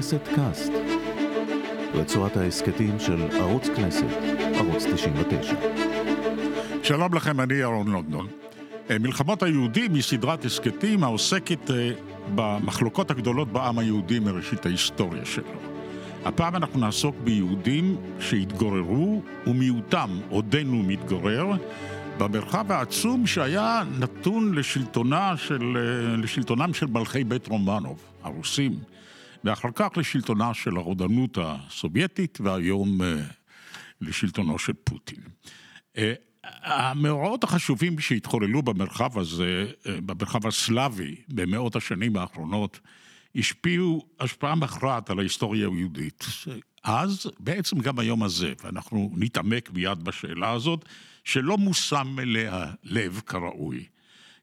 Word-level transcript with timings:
כנסת 0.00 0.28
קאסט, 0.34 0.72
רצועת 1.94 2.36
ההסכתים 2.36 3.00
של 3.00 3.22
ערוץ 3.32 3.68
כנסת, 3.76 4.06
ערוץ 4.54 4.84
99. 4.94 5.54
שלום 6.82 7.14
לכם, 7.14 7.40
אני 7.40 7.54
ירון 7.54 7.88
לונדון. 7.88 8.26
אה, 8.90 8.98
מלחמות 8.98 9.42
היהודים 9.42 9.94
היא 9.94 10.02
סדרת 10.02 10.44
הסכתים 10.44 11.04
העוסקת 11.04 11.70
אה, 11.70 11.90
במחלוקות 12.34 13.10
הגדולות 13.10 13.52
בעם 13.52 13.78
היהודי 13.78 14.18
מראשית 14.18 14.66
ההיסטוריה 14.66 15.24
שלו. 15.24 15.58
הפעם 16.24 16.56
אנחנו 16.56 16.80
נעסוק 16.80 17.16
ביהודים 17.24 17.96
שהתגוררו, 18.20 19.22
ומיעוטם 19.46 20.10
עודנו 20.28 20.82
מתגורר, 20.82 21.46
במרחב 22.18 22.72
העצום 22.72 23.26
שהיה 23.26 23.82
נתון 23.98 24.54
לשלטונה 24.54 25.36
של, 25.36 25.76
אה, 25.76 26.16
לשלטונם 26.16 26.74
של 26.74 26.86
מלכי 26.86 27.24
בית 27.24 27.48
רומנוב, 27.48 27.98
הרוסים, 28.22 28.72
ואחר 29.44 29.68
כך 29.74 29.88
לשלטונה 29.96 30.54
של 30.54 30.76
הרודנות 30.76 31.38
הסובייטית, 31.40 32.38
והיום 32.40 33.02
אה, 33.02 33.16
לשלטונו 34.00 34.58
של 34.58 34.72
פוטין. 34.84 35.22
אה, 35.96 36.12
המאורעות 36.44 37.44
החשובים 37.44 37.98
שהתחוללו 37.98 38.62
במרחב 38.62 39.18
הזה, 39.18 39.66
במרחב 39.86 40.46
הסלאבי, 40.46 41.16
במאות 41.28 41.76
השנים 41.76 42.16
האחרונות, 42.16 42.80
השפיעו 43.36 44.06
השפעה 44.20 44.54
מכרעת 44.54 45.10
על 45.10 45.18
ההיסטוריה 45.18 45.68
היהודית. 45.68 46.24
אז, 46.84 47.26
בעצם 47.38 47.78
גם 47.78 47.98
היום 47.98 48.22
הזה, 48.22 48.52
ואנחנו 48.64 49.12
נתעמק 49.16 49.70
מיד 49.70 50.02
בשאלה 50.04 50.50
הזאת, 50.50 50.84
שלא 51.24 51.58
מושם 51.58 52.16
אליה 52.18 52.72
לב 52.84 53.20
כראוי. 53.26 53.84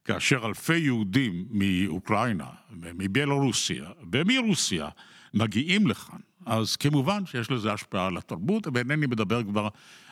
כאשר 0.07 0.45
אלפי 0.45 0.77
יהודים 0.77 1.45
מאוקראינה, 1.51 2.47
מבלרוסיה 2.71 3.89
ומרוסיה 4.11 4.89
מגיעים 5.33 5.87
לכאן, 5.87 6.19
אז 6.45 6.75
כמובן 6.75 7.25
שיש 7.25 7.51
לזה 7.51 7.73
השפעה 7.73 8.07
על 8.07 8.17
התרבות, 8.17 8.67
ואינני 8.73 9.05
מדבר 9.05 9.43
כבר 9.43 9.67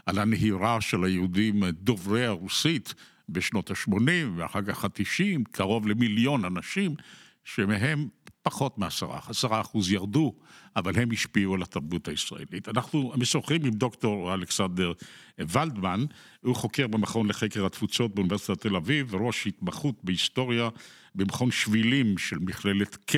על 0.06 0.20
הנהירה 0.20 0.82
של 0.82 1.04
היהודים 1.04 1.64
דוברי 1.66 2.26
הרוסית 2.26 2.94
בשנות 3.30 3.72
ה-80 3.72 4.00
ואחר 4.36 4.62
כך 4.62 4.86
ה-90, 4.86 5.44
קרוב 5.52 5.88
למיליון 5.88 6.46
אנשים, 6.46 6.96
שמהם 7.44 8.08
פחות 8.46 8.78
מעשרה, 8.78 9.20
עשרה 9.28 9.62
אחוז 9.62 9.92
ירדו, 9.92 10.34
אבל 10.76 11.00
הם 11.00 11.12
השפיעו 11.12 11.54
על 11.54 11.62
התרבות 11.62 12.08
הישראלית. 12.08 12.70
אנחנו 12.70 13.14
משוחחים 13.18 13.66
עם 13.66 13.72
דוקטור 13.72 14.34
אלכסנדר 14.34 14.92
ולדמן, 15.40 16.06
הוא 16.42 16.56
חוקר 16.56 16.88
במכון 16.88 17.28
לחקר 17.28 17.66
התפוצות 17.66 18.16
באוניברסיטת 18.16 18.62
תל 18.62 18.76
אביב, 18.76 19.16
ראש 19.16 19.48
התמחות 19.48 19.96
בהיסטוריה 20.04 20.70
במכון 21.16 21.52
שבילים 21.52 22.18
של 22.18 22.38
מכללת 22.40 22.98
K 23.12 23.16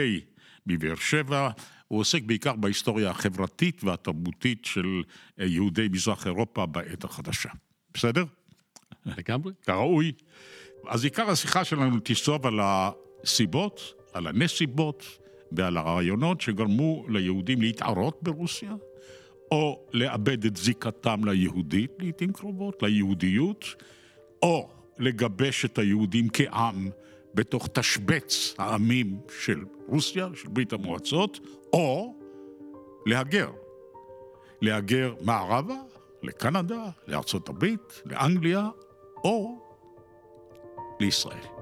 בבאר 0.65 0.95
שבע. 0.95 1.49
הוא 1.87 1.99
עוסק 1.99 2.23
בעיקר 2.23 2.55
בהיסטוריה 2.55 3.09
החברתית 3.09 3.83
והתרבותית 3.83 4.65
של 4.65 5.03
יהודי 5.37 5.87
מזרח 5.91 6.27
אירופה 6.27 6.65
בעת 6.65 7.03
החדשה. 7.03 7.49
בסדר? 7.93 8.25
לגמרי. 9.05 9.53
כראוי. 9.65 10.11
אז 10.87 11.03
עיקר 11.03 11.29
השיחה 11.29 11.63
שלנו 11.63 11.97
תסוב 12.03 12.45
על 12.45 12.59
הסיבות, 12.63 13.96
על 14.17 14.27
הנסיבות 14.27 15.17
ועל 15.51 15.77
הרעיונות 15.77 16.41
שגרמו 16.41 17.05
ליהודים 17.09 17.61
להתערות 17.61 18.19
ברוסיה, 18.21 18.75
או 19.51 19.87
לאבד 19.93 20.45
את 20.45 20.57
זיקתם 20.57 21.25
ליהודית 21.25 21.91
לעיתים 21.99 22.33
קרובות, 22.33 22.83
ליהודיות, 22.83 23.65
או 24.41 24.69
לגבש 24.99 25.65
את 25.65 25.77
היהודים 25.77 26.27
כעם 26.33 26.89
בתוך 27.33 27.67
תשבץ 27.67 28.55
העמים 28.57 29.19
של 29.43 29.65
רוסיה, 29.87 30.27
של 30.35 30.47
ברית 30.47 30.73
המועצות, 30.73 31.39
או 31.73 32.15
להגר. 33.05 33.51
להגר 34.61 35.13
מערבה, 35.21 35.75
לקנדה, 36.23 36.89
לארצות 37.07 37.49
הברית, 37.49 38.01
לאנגליה, 38.05 38.69
או 39.23 39.59
לישראל. 40.99 41.56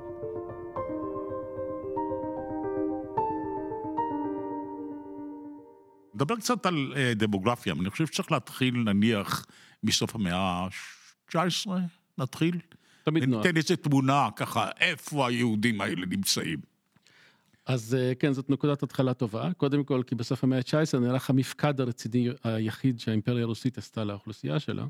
נדבר 6.15 6.35
קצת 6.35 6.65
על 6.65 6.93
uh, 6.93 7.15
דמוגרפיה, 7.15 7.73
אני 7.79 7.89
חושב 7.89 8.07
שצריך 8.07 8.31
להתחיל 8.31 8.75
נניח 8.75 9.45
מסוף 9.83 10.15
המאה 10.15 10.35
ה-19, 10.35 11.69
נתחיל. 12.17 12.59
תמיד 13.03 13.23
נוח. 13.23 13.45
ניתן 13.45 13.57
איזה 13.57 13.75
תמונה 13.75 14.29
ככה, 14.35 14.69
איפה 14.79 15.27
היהודים 15.27 15.81
האלה 15.81 16.05
נמצאים. 16.05 16.59
אז 17.65 17.97
uh, 17.97 18.15
כן, 18.15 18.33
זאת 18.33 18.49
נקודת 18.49 18.83
התחלה 18.83 19.13
טובה. 19.13 19.53
קודם 19.57 19.83
כל, 19.83 20.01
כי 20.07 20.15
בסוף 20.15 20.43
המאה 20.43 20.57
ה-19 20.57 20.97
נערך 20.99 21.29
המפקד 21.29 21.81
הרציני 21.81 22.29
היחיד 22.43 22.99
שהאימפריה 22.99 23.43
הרוסית 23.43 23.77
עשתה 23.77 24.03
לאוכלוסייה 24.03 24.59
שלה. 24.59 24.85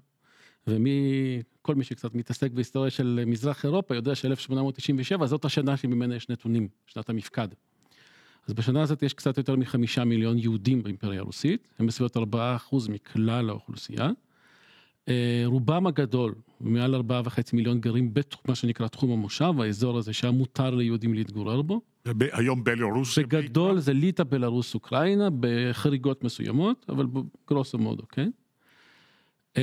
וכל 0.68 1.76
מי 1.76 1.84
שקצת 1.84 2.16
מתעסק 2.16 2.52
בהיסטוריה 2.52 2.92
של 2.92 3.24
מזרח 3.28 3.66
אירופה 3.66 3.96
יודע 3.96 4.16
ש-1897 4.16 5.26
זאת 5.26 5.46
השנה 5.46 5.78
שממנה 5.78 6.16
יש 6.16 6.30
נתונים, 6.30 6.68
שנת 6.88 7.10
המפקד. 7.10 7.48
אז 8.48 8.54
בשנה 8.54 8.82
הזאת 8.82 9.04
יש 9.04 9.14
קצת 9.14 9.38
יותר 9.38 9.56
מחמישה 9.56 10.04
מיליון 10.04 10.38
יהודים 10.38 10.84
באימפריה 10.84 11.20
הרוסית, 11.20 11.68
הם 11.80 11.88
בסביבות 11.88 12.18
ארבעה 12.18 12.56
אחוז 12.56 12.88
מכלל 12.88 13.50
האוכלוסייה. 13.50 14.10
אה, 15.10 15.44
רובם 15.46 15.88
הגדול, 15.88 16.36
מעל 16.62 16.96
ארבעה 16.96 17.22
וחצי 17.26 17.56
מיליון 17.56 17.80
גרים 17.80 18.14
במה 18.14 18.56
שנקרא 18.56 18.88
תחום 18.88 19.12
המושב, 19.12 19.54
האזור 19.62 19.98
הזה 19.98 20.14
שהיה 20.14 20.32
מותר 20.32 20.76
ליהודים 20.76 21.14
להתגורר 21.14 21.62
בו. 21.62 21.82
היום 22.32 22.64
בלרוס? 22.64 23.20
בגדול 23.20 23.80
זה 23.80 23.94
ליטא, 23.94 24.24
בלרוס, 24.24 24.74
אוקראינה, 24.74 25.30
בחריגות 25.40 26.24
מסוימות, 26.24 26.86
אבל 26.90 27.06
גרוסו 27.50 27.78
מודו, 27.78 28.04
כן? 28.12 28.30
אמ, 29.58 29.62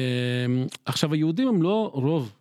עכשיו 0.85 1.13
היהודים 1.13 1.49
הם 1.49 1.63
לא 1.63 1.91
רוב. 1.95 2.33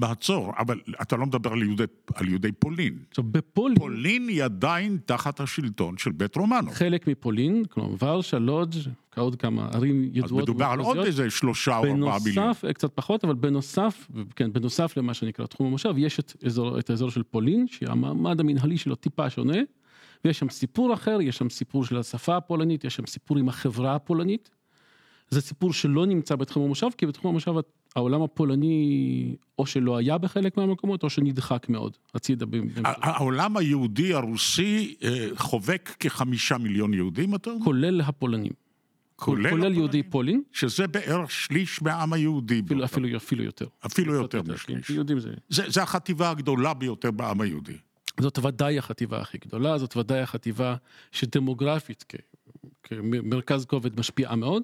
מעצור, 0.00 0.52
אבל 0.58 0.80
אתה 1.02 1.16
לא 1.16 1.26
מדבר 1.26 1.52
על 1.52 1.62
יהודי, 1.62 1.84
על 2.14 2.28
יהודי 2.28 2.52
פולין. 2.52 2.98
עכשיו 3.10 3.24
בפולין... 3.24 3.78
פולין 3.78 4.28
היא 4.28 4.44
עדיין 4.44 4.98
תחת 5.06 5.40
השלטון 5.40 5.98
של 5.98 6.12
בית 6.12 6.36
רומנו. 6.36 6.70
חלק 6.70 7.08
מפולין, 7.08 7.64
כלומר 7.70 7.94
ורשה, 8.02 8.38
לודג', 8.38 8.78
עוד 9.16 9.36
כמה 9.36 9.68
ערים 9.72 10.04
ידועות. 10.04 10.24
אז 10.24 10.32
מדובר 10.32 10.64
על 10.64 10.80
עוד 10.80 10.98
איזה 10.98 11.30
שלושה 11.30 11.76
או 11.76 11.84
ארבעה 11.84 12.18
מיליון. 12.24 12.46
בנוסף, 12.46 12.64
קצת 12.74 12.90
פחות, 12.94 13.24
אבל 13.24 13.34
בנוסף, 13.34 14.08
כן, 14.36 14.52
בנוסף 14.52 14.96
למה 14.96 15.14
שנקרא 15.14 15.46
תחום 15.46 15.66
המושב, 15.66 15.94
יש 15.96 16.18
את, 16.18 16.32
אזור, 16.46 16.78
את 16.78 16.90
האזור 16.90 17.10
של 17.10 17.22
פולין, 17.22 17.66
שהמעמד 17.68 18.40
המנהלי 18.40 18.78
שלו 18.78 18.94
טיפה 18.94 19.30
שונה, 19.30 19.58
ויש 20.24 20.38
שם 20.38 20.48
סיפור 20.48 20.94
אחר, 20.94 21.18
יש 21.20 21.36
שם 21.36 21.50
סיפור 21.50 21.84
של 21.84 21.96
השפה 21.96 22.36
הפולנית, 22.36 22.84
יש 22.84 22.94
שם 22.94 23.06
סיפור 23.06 23.38
עם 23.38 23.48
החברה 23.48 23.94
הפולנית. 23.94 24.50
זה 25.32 25.40
סיפור 25.40 25.72
שלא 25.72 26.06
נמצא 26.06 26.36
בתחום 26.36 26.64
המושב, 26.64 26.86
כי 26.98 27.06
בתחום 27.06 27.30
המושב 27.30 27.52
העולם 27.96 28.22
הפולני 28.22 29.36
או 29.58 29.66
שלא 29.66 29.96
היה 29.96 30.18
בחלק 30.18 30.56
מהמקומות, 30.56 31.02
או 31.02 31.10
שנדחק 31.10 31.68
מאוד 31.68 31.96
הצידה. 32.14 32.46
העולם 32.84 33.56
היהודי 33.56 34.14
הרוסי 34.14 34.94
אה, 35.02 35.28
חובק 35.34 35.96
כחמישה 36.00 36.58
מיליון 36.58 36.94
יהודים, 36.94 37.34
אתה 37.34 37.50
אומר? 37.50 37.64
כולל 37.64 38.00
הפולנים. 38.00 38.52
כולל, 39.16 39.50
כולל 39.50 39.72
יהודי 39.74 40.02
פולין. 40.02 40.42
שזה 40.52 40.86
בערך 40.86 41.30
שליש 41.30 41.82
מהעם 41.82 42.12
היהודי. 42.12 42.62
אפילו, 42.66 42.84
אפילו, 42.84 43.16
אפילו 43.16 43.44
יותר. 43.44 43.66
אפילו 43.86 44.14
יותר 44.14 44.42
משליש. 44.42 44.90
יהודים 44.90 45.20
זה... 45.20 45.30
זה... 45.48 45.64
זה 45.68 45.82
החטיבה 45.82 46.30
הגדולה 46.30 46.74
ביותר 46.74 47.10
בעם 47.10 47.40
היהודי. 47.40 47.76
זאת 48.20 48.38
ודאי 48.38 48.78
החטיבה 48.78 49.20
הכי 49.20 49.38
גדולה, 49.46 49.78
זאת 49.78 49.96
ודאי 49.96 50.20
החטיבה 50.20 50.74
שדמוגרפית 51.12 52.04
כמרכז 52.82 53.64
כובד 53.64 54.00
משפיעה 54.00 54.36
מאוד. 54.36 54.62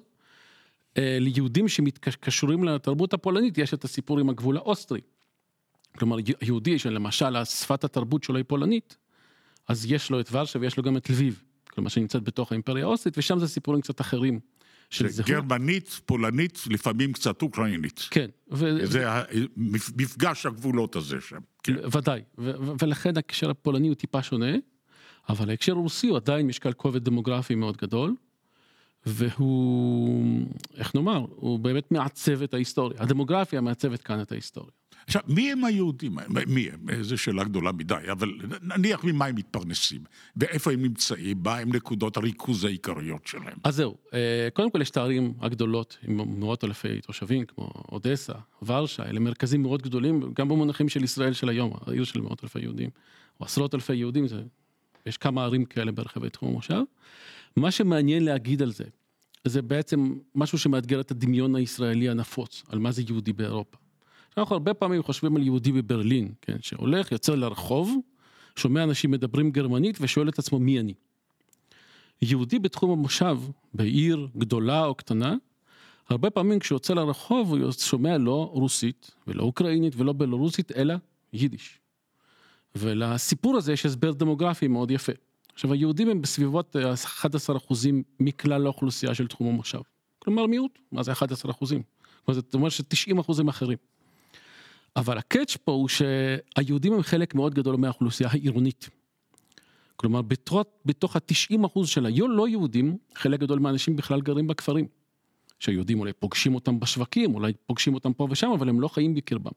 אה, 0.97 1.17
ליהודים 1.19 1.67
שמתקשרים 1.67 2.63
לתרבות 2.63 3.13
הפולנית 3.13 3.57
יש 3.57 3.73
את 3.73 3.83
הסיפור 3.83 4.19
עם 4.19 4.29
הגבול 4.29 4.57
האוסטרי. 4.57 5.01
כלומר 5.97 6.17
יהודי 6.41 6.79
שלמשל 6.79 7.43
שפת 7.45 7.83
התרבות 7.83 8.23
שלו 8.23 8.37
היא 8.37 8.45
פולנית, 8.47 8.97
אז 9.67 9.85
יש 9.91 10.09
לו 10.09 10.19
את 10.19 10.29
ורשה 10.31 10.59
ויש 10.59 10.77
לו 10.77 10.83
גם 10.83 10.97
את 10.97 11.09
לביב, 11.09 11.43
כלומר 11.69 11.89
שנמצאת 11.89 12.23
בתוך 12.23 12.51
האימפריה 12.51 12.85
האוסטרית 12.85 13.17
ושם 13.17 13.39
זה 13.39 13.47
סיפורים 13.47 13.81
קצת 13.81 14.01
אחרים. 14.01 14.39
של 14.89 15.07
זהות. 15.07 15.29
גרמנית, 15.29 15.99
פולנית, 16.05 16.59
לפעמים 16.69 17.13
קצת 17.13 17.41
אוקראינית. 17.41 18.07
כן. 18.11 18.29
ו... 18.51 18.85
זה 18.85 19.05
מפגש 19.97 20.45
הגבולות 20.45 20.95
הזה 20.95 21.21
שם. 21.21 21.39
כן. 21.63 21.75
ודאי, 21.97 22.21
ו- 22.37 22.51
ולכן 22.81 23.17
הקשר 23.17 23.49
הפולני 23.49 23.87
הוא 23.87 23.95
טיפה 23.95 24.23
שונה, 24.23 24.55
אבל 25.29 25.49
ההקשר 25.49 25.71
הרוסי 25.71 26.07
הוא 26.07 26.17
עדיין 26.17 26.47
משקל 26.47 26.73
כובד 26.73 27.03
דמוגרפי 27.03 27.55
מאוד 27.55 27.77
גדול. 27.77 28.15
והוא, 29.05 30.45
איך 30.75 30.95
נאמר, 30.95 31.25
הוא 31.29 31.59
באמת 31.59 31.91
מעצב 31.91 32.41
את 32.41 32.53
ההיסטוריה. 32.53 33.01
הדמוגרפיה 33.01 33.61
מעצבת 33.61 34.01
כאן 34.01 34.21
את 34.21 34.31
ההיסטוריה. 34.31 34.71
עכשיו, 35.07 35.21
מי 35.27 35.51
הם 35.51 35.63
היהודים? 35.63 36.17
מי 36.47 36.69
הם? 36.69 37.03
זו 37.03 37.17
שאלה 37.17 37.43
גדולה 37.43 37.71
מדי, 37.71 37.95
אבל 38.11 38.31
נניח 38.61 39.03
ממה 39.03 39.25
הם 39.25 39.35
מתפרנסים, 39.35 40.01
ואיפה 40.37 40.71
הם 40.71 40.81
נמצאים, 40.81 41.37
מה 41.43 41.57
הם 41.57 41.75
נקודות 41.75 42.17
הריכוז 42.17 42.65
העיקריות 42.65 43.27
שלהם. 43.27 43.57
אז 43.63 43.75
זהו, 43.75 43.95
אה, 44.13 44.47
קודם 44.53 44.71
כל 44.71 44.81
יש 44.81 44.89
את 44.89 44.97
הערים 44.97 45.33
הגדולות 45.41 45.97
עם 46.07 46.39
מאות 46.39 46.63
אלפי 46.63 47.01
תושבים, 47.01 47.45
כמו 47.45 47.71
אודסה, 47.91 48.33
ורשה, 48.65 49.05
אלה 49.05 49.19
מרכזים 49.19 49.61
מאוד 49.61 49.81
גדולים, 49.81 50.33
גם 50.33 50.47
במונחים 50.49 50.89
של 50.89 51.03
ישראל 51.03 51.33
של 51.33 51.49
היום, 51.49 51.73
העיר 51.87 52.03
של 52.03 52.21
מאות 52.21 52.43
אלפי 52.43 52.59
יהודים, 52.59 52.89
או 53.39 53.45
עשרות 53.45 53.75
אלפי 53.75 53.95
יהודים, 53.95 54.27
זה 54.27 54.41
יש 55.09 55.17
כמה 55.17 55.43
ערים 55.43 55.65
כאלה 55.65 55.91
ברחבי 55.91 56.29
תחום 56.29 56.49
המושב. 56.49 56.81
מה 57.55 57.71
שמעניין 57.71 58.25
להגיד 58.25 58.61
על 58.61 58.71
זה, 58.71 58.83
זה 59.45 59.61
בעצם 59.61 60.13
משהו 60.35 60.57
שמאתגר 60.59 60.99
את 60.99 61.11
הדמיון 61.11 61.55
הישראלי 61.55 62.09
הנפוץ, 62.09 62.63
על 62.69 62.79
מה 62.79 62.91
זה 62.91 63.01
יהודי 63.07 63.33
באירופה. 63.33 63.77
אנחנו 64.37 64.55
הרבה 64.55 64.73
פעמים 64.73 65.03
חושבים 65.03 65.35
על 65.35 65.43
יהודי 65.43 65.71
בברלין, 65.71 66.33
כן, 66.41 66.57
שהולך, 66.61 67.11
יוצא 67.11 67.35
לרחוב, 67.35 67.97
שומע 68.55 68.83
אנשים 68.83 69.11
מדברים 69.11 69.51
גרמנית 69.51 69.97
ושואל 70.01 70.29
את 70.29 70.39
עצמו 70.39 70.59
מי 70.59 70.79
אני. 70.79 70.93
יהודי 72.21 72.59
בתחום 72.59 72.91
המושב, 72.91 73.37
בעיר 73.73 74.27
גדולה 74.37 74.85
או 74.85 74.95
קטנה, 74.95 75.35
הרבה 76.09 76.29
פעמים 76.29 76.59
כשהוא 76.59 76.75
יוצא 76.75 76.93
לרחוב 76.93 77.53
הוא 77.53 77.71
שומע 77.71 78.17
לא 78.17 78.49
רוסית 78.53 79.11
ולא 79.27 79.43
אוקראינית 79.43 79.93
ולא 79.97 80.13
בלרוסית, 80.13 80.71
אלא 80.71 80.93
יידיש. 81.33 81.79
ולסיפור 82.75 83.57
הזה 83.57 83.73
יש 83.73 83.85
הסבר 83.85 84.11
דמוגרפי 84.11 84.67
מאוד 84.67 84.91
יפה. 84.91 85.11
עכשיו 85.53 85.73
היהודים 85.73 86.09
הם 86.09 86.21
בסביבות 86.21 86.75
11 87.05 87.57
אחוזים 87.57 88.03
מכלל 88.19 88.65
האוכלוסייה 88.65 89.15
של 89.15 89.27
תחום 89.27 89.47
המושב. 89.47 89.79
כלומר 90.19 90.45
מיעוט, 90.45 90.79
מה 90.91 91.03
זה 91.03 91.11
11 91.11 91.51
אחוזים? 91.51 91.81
זאת 92.31 92.53
אומרת 92.53 92.71
ש-90 92.71 93.21
אחוזים 93.21 93.47
אחרים. 93.47 93.77
אבל 94.95 95.17
הקאץ' 95.17 95.57
פה 95.63 95.71
הוא 95.71 95.87
שהיהודים 95.87 96.93
הם 96.93 97.01
חלק 97.01 97.35
מאוד 97.35 97.53
גדול 97.53 97.75
מהאוכלוסייה 97.75 98.29
העירונית. 98.31 98.89
כלומר 99.95 100.21
בתוך, 100.21 100.59
בתוך 100.85 101.15
ה-90 101.15 101.65
אחוז 101.65 101.89
של 101.89 102.05
הלא 102.05 102.47
יהודים, 102.47 102.97
חלק 103.15 103.39
גדול 103.39 103.59
מהאנשים 103.59 103.95
בכלל 103.95 104.21
גרים 104.21 104.47
בכפרים. 104.47 104.87
שהיהודים 105.59 105.99
אולי 105.99 106.13
פוגשים 106.13 106.55
אותם 106.55 106.79
בשווקים, 106.79 107.35
אולי 107.35 107.53
פוגשים 107.65 107.93
אותם 107.93 108.13
פה 108.13 108.27
ושם, 108.31 108.51
אבל 108.51 108.69
הם 108.69 108.81
לא 108.81 108.87
חיים 108.87 109.13
בקרבם. 109.13 109.51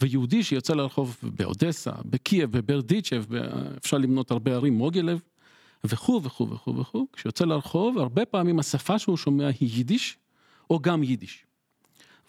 ויהודי 0.00 0.42
שיוצא 0.42 0.74
לרחוב 0.74 1.16
באודסה, 1.22 1.90
בקייב, 2.04 2.52
בברדיצ'ב, 2.58 3.24
אפשר 3.78 3.98
למנות 3.98 4.30
הרבה 4.30 4.54
ערים, 4.54 4.74
מוגילב, 4.74 5.20
וכו' 5.84 6.20
וכו' 6.24 6.50
וכו' 6.50 6.76
וכו', 6.76 7.06
כשיוצא 7.12 7.44
לרחוב, 7.44 7.98
הרבה 7.98 8.24
פעמים 8.24 8.58
השפה 8.58 8.98
שהוא 8.98 9.16
שומע 9.16 9.46
היא 9.60 9.70
יידיש, 9.76 10.18
או 10.70 10.80
גם 10.80 11.02
יידיש. 11.02 11.44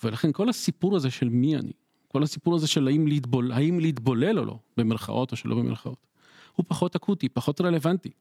ולכן 0.03 0.31
כל 0.31 0.49
הסיפור 0.49 0.95
הזה 0.95 1.11
של 1.11 1.29
מי 1.29 1.55
אני, 1.55 1.71
כל 2.07 2.23
הסיפור 2.23 2.55
הזה 2.55 2.67
של 2.67 2.87
האם 2.87 3.07
להתבולל, 3.07 3.51
האם 3.51 3.79
להתבולל 3.79 4.39
או 4.39 4.45
לא, 4.45 4.59
במרכאות 4.77 5.31
או 5.31 5.37
שלא 5.37 5.55
במרכאות, 5.55 6.07
הוא 6.55 6.65
פחות 6.67 6.95
אקוטי, 6.95 7.29
פחות 7.29 7.61
רלוונטי. 7.61 8.11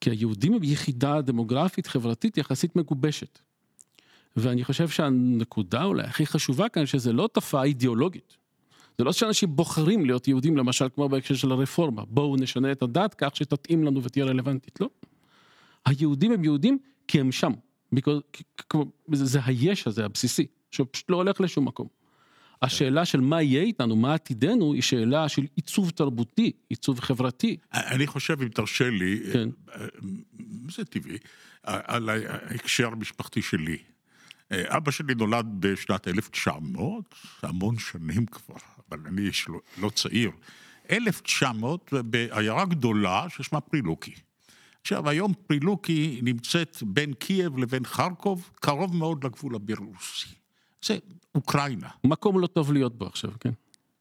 כי 0.00 0.10
היהודים 0.10 0.54
הם 0.54 0.64
יחידה 0.64 1.20
דמוגרפית 1.20 1.86
חברתית 1.86 2.38
יחסית 2.38 2.76
מגובשת. 2.76 3.38
ואני 4.36 4.64
חושב 4.64 4.88
שהנקודה 4.88 5.84
אולי 5.84 6.02
הכי 6.02 6.26
חשובה 6.26 6.68
כאן, 6.68 6.86
שזה 6.86 7.12
לא 7.12 7.28
תופעה 7.32 7.64
אידיאולוגית. 7.64 8.36
זה 8.98 9.04
לא 9.04 9.12
שאנשים 9.12 9.56
בוחרים 9.56 10.06
להיות 10.06 10.28
יהודים, 10.28 10.56
למשל 10.56 10.86
כמו 10.94 11.08
בהקשר 11.08 11.34
של 11.34 11.52
הרפורמה, 11.52 12.04
בואו 12.04 12.36
נשנה 12.36 12.72
את 12.72 12.82
הדת 12.82 13.14
כך 13.18 13.36
שתתאים 13.36 13.84
לנו 13.84 14.02
ותהיה 14.02 14.24
רלוונטית, 14.24 14.80
לא. 14.80 14.90
היהודים 15.86 16.32
הם 16.32 16.44
יהודים 16.44 16.78
כי 17.08 17.20
הם 17.20 17.32
שם. 17.32 17.52
זה 19.12 19.40
היש 19.44 19.86
הזה 19.86 20.04
הבסיסי, 20.04 20.46
שפשוט 20.70 21.10
לא 21.10 21.16
הולך 21.16 21.40
לשום 21.40 21.64
מקום. 21.64 21.86
השאלה 22.62 23.04
של 23.04 23.20
מה 23.20 23.42
יהיה 23.42 23.62
איתנו, 23.62 23.96
מה 23.96 24.14
עתידנו, 24.14 24.72
היא 24.72 24.82
שאלה 24.82 25.28
של 25.28 25.46
עיצוב 25.56 25.90
תרבותי, 25.90 26.52
עיצוב 26.68 27.00
חברתי. 27.00 27.56
אני 27.72 28.06
חושב, 28.06 28.42
אם 28.42 28.48
תרשה 28.48 28.90
לי, 28.90 29.20
כן. 29.32 29.48
זה 30.68 30.84
טבעי, 30.84 31.18
על 31.62 32.08
ההקשר 32.08 32.86
המשפחתי 32.86 33.42
שלי. 33.42 33.76
אבא 34.52 34.90
שלי 34.90 35.14
נולד 35.14 35.46
בשנת 35.60 36.08
1900, 36.08 37.14
המון 37.42 37.78
שנים 37.78 38.26
כבר, 38.26 38.54
אבל 38.90 39.00
אני 39.06 39.22
איש 39.22 39.48
לא, 39.48 39.60
לא 39.78 39.90
צעיר. 39.90 40.30
1900 40.90 41.92
בעיירה 41.92 42.64
גדולה 42.64 43.26
ששמה 43.28 43.60
פרילוקי. 43.60 44.14
עכשיו, 44.80 45.08
היום 45.08 45.32
פרילוקי 45.46 46.20
נמצאת 46.22 46.78
בין 46.82 47.12
קייב 47.12 47.58
לבין 47.58 47.84
חרקוב, 47.84 48.50
קרוב 48.54 48.96
מאוד 48.96 49.24
לגבול 49.24 49.54
הבירוסי. 49.54 50.28
זה 50.84 50.98
אוקראינה. 51.34 51.88
מקום 52.04 52.40
לא 52.40 52.46
טוב 52.46 52.72
להיות 52.72 52.98
בו 52.98 53.06
עכשיו, 53.06 53.30
כן. 53.40 53.50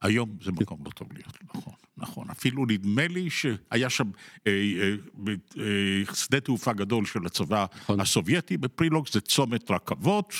היום 0.01 0.37
זה 0.41 0.51
מקום 0.51 0.79
לא 0.85 0.91
טוב 0.91 1.07
להיות, 1.13 1.37
נכון, 1.55 1.73
נכון. 1.97 2.29
אפילו 2.29 2.65
נדמה 2.65 3.07
לי 3.07 3.29
שהיה 3.29 3.89
שם 3.89 4.11
אה, 4.47 4.51
אה, 4.51 5.33
אה, 5.57 6.15
שדה 6.15 6.39
תעופה 6.39 6.73
גדול 6.73 7.05
של 7.05 7.25
הצבא 7.25 7.65
נכון. 7.75 7.99
הסובייטי 7.99 8.57
בפרילוג, 8.57 9.07
זה 9.11 9.21
צומת 9.21 9.71
רכבות. 9.71 10.33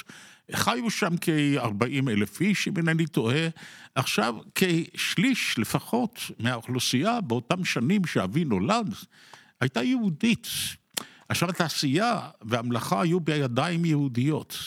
חיו 0.54 0.90
שם 0.90 1.16
כ-40 1.22 2.10
אלף 2.10 2.42
איש, 2.42 2.68
אם 2.68 2.78
אינני 2.78 3.08
טועה. 3.08 3.48
עכשיו, 3.96 4.36
כשליש 4.56 5.60
לפחות 5.60 6.20
מהאוכלוסייה 6.40 7.22
באותם 7.22 7.66
שנים 7.66 8.06
שאבי 8.06 8.46
נולד, 8.46 8.94
הייתה 9.62 9.84
יהודית. 9.84 10.48
עכשיו, 11.30 11.50
התעשייה 11.50 12.20
והמלאכה 12.42 13.02
היו 13.02 13.20
בידיים 13.20 13.86
יהודיות. 13.86 14.58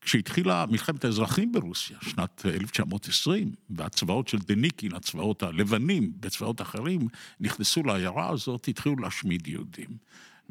כשהתחילה 0.00 0.64
מלחמת 0.70 1.04
האזרחים 1.04 1.52
ברוסיה, 1.52 1.96
שנת 2.02 2.46
1920, 2.46 3.52
והצבאות 3.70 4.28
של 4.28 4.38
דניקין, 4.38 4.94
הצבאות 4.94 5.42
הלבנים 5.42 6.12
בצבאות 6.20 6.60
אחרים, 6.60 7.08
נכנסו 7.40 7.82
לעיירה 7.82 8.30
הזאת, 8.30 8.68
התחילו 8.68 8.96
להשמיד 8.96 9.46
יהודים. 9.48 9.88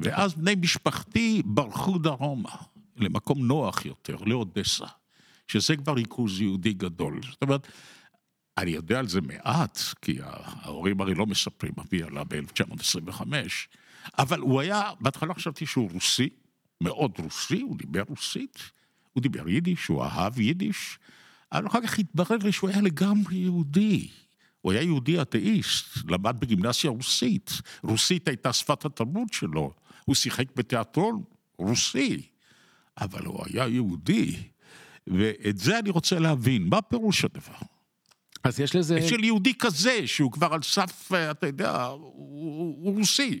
ואז 0.00 0.34
בני 0.34 0.54
משפחתי 0.54 1.42
ברחו 1.44 1.98
דרומה, 1.98 2.50
למקום 2.96 3.46
נוח 3.46 3.86
יותר, 3.86 4.16
לאודסה, 4.16 4.86
שזה 5.48 5.76
כבר 5.76 5.92
ריכוז 5.92 6.40
יהודי 6.40 6.72
גדול. 6.72 7.20
זאת 7.30 7.42
אומרת, 7.42 7.66
אני 8.58 8.70
יודע 8.70 8.98
על 8.98 9.08
זה 9.08 9.20
מעט, 9.20 9.78
כי 10.02 10.18
ההורים 10.22 11.00
הרי 11.00 11.14
לא 11.14 11.26
מספרים, 11.26 11.72
אבי 11.78 12.02
עלה 12.02 12.24
ב-1925, 12.24 13.22
אבל 14.18 14.40
הוא 14.40 14.60
היה, 14.60 14.82
בהתחלה 15.00 15.34
חשבתי 15.34 15.66
שהוא 15.66 15.90
רוסי, 15.92 16.28
מאוד 16.80 17.12
רוסי, 17.18 17.60
הוא 17.60 17.76
דיבר 17.76 18.02
רוסית. 18.08 18.70
הוא 19.12 19.22
דיבר 19.22 19.48
יידיש, 19.48 19.86
הוא 19.86 20.04
אהב 20.04 20.40
יידיש, 20.40 20.98
אבל 21.52 21.66
אחר 21.66 21.80
כך 21.82 21.98
התברר 21.98 22.36
לי 22.36 22.52
שהוא 22.52 22.70
היה 22.70 22.80
לגמרי 22.80 23.36
יהודי. 23.36 24.08
הוא 24.60 24.72
היה 24.72 24.82
יהודי 24.82 25.22
אתאיסט, 25.22 25.98
למד 26.08 26.36
בגימנסיה 26.40 26.90
רוסית. 26.90 27.50
רוסית 27.82 28.28
הייתה 28.28 28.52
שפת 28.52 28.84
התרבות 28.84 29.32
שלו. 29.32 29.74
הוא 30.04 30.14
שיחק 30.14 30.56
בתיאטרון 30.56 31.22
רוסי, 31.58 32.22
אבל 33.00 33.24
הוא 33.24 33.44
היה 33.46 33.68
יהודי. 33.68 34.36
ואת 35.06 35.58
זה 35.58 35.78
אני 35.78 35.90
רוצה 35.90 36.18
להבין, 36.18 36.62
מה 36.62 36.82
פירוש 36.82 37.24
הדבר? 37.24 37.58
אז 38.44 38.60
יש 38.60 38.76
לזה... 38.76 39.08
של 39.08 39.24
יהודי 39.24 39.54
כזה, 39.58 40.06
שהוא 40.06 40.32
כבר 40.32 40.54
על 40.54 40.62
סף, 40.62 41.12
אתה 41.30 41.46
יודע, 41.46 41.86
הוא, 41.86 42.76
הוא 42.82 42.98
רוסי. 42.98 43.40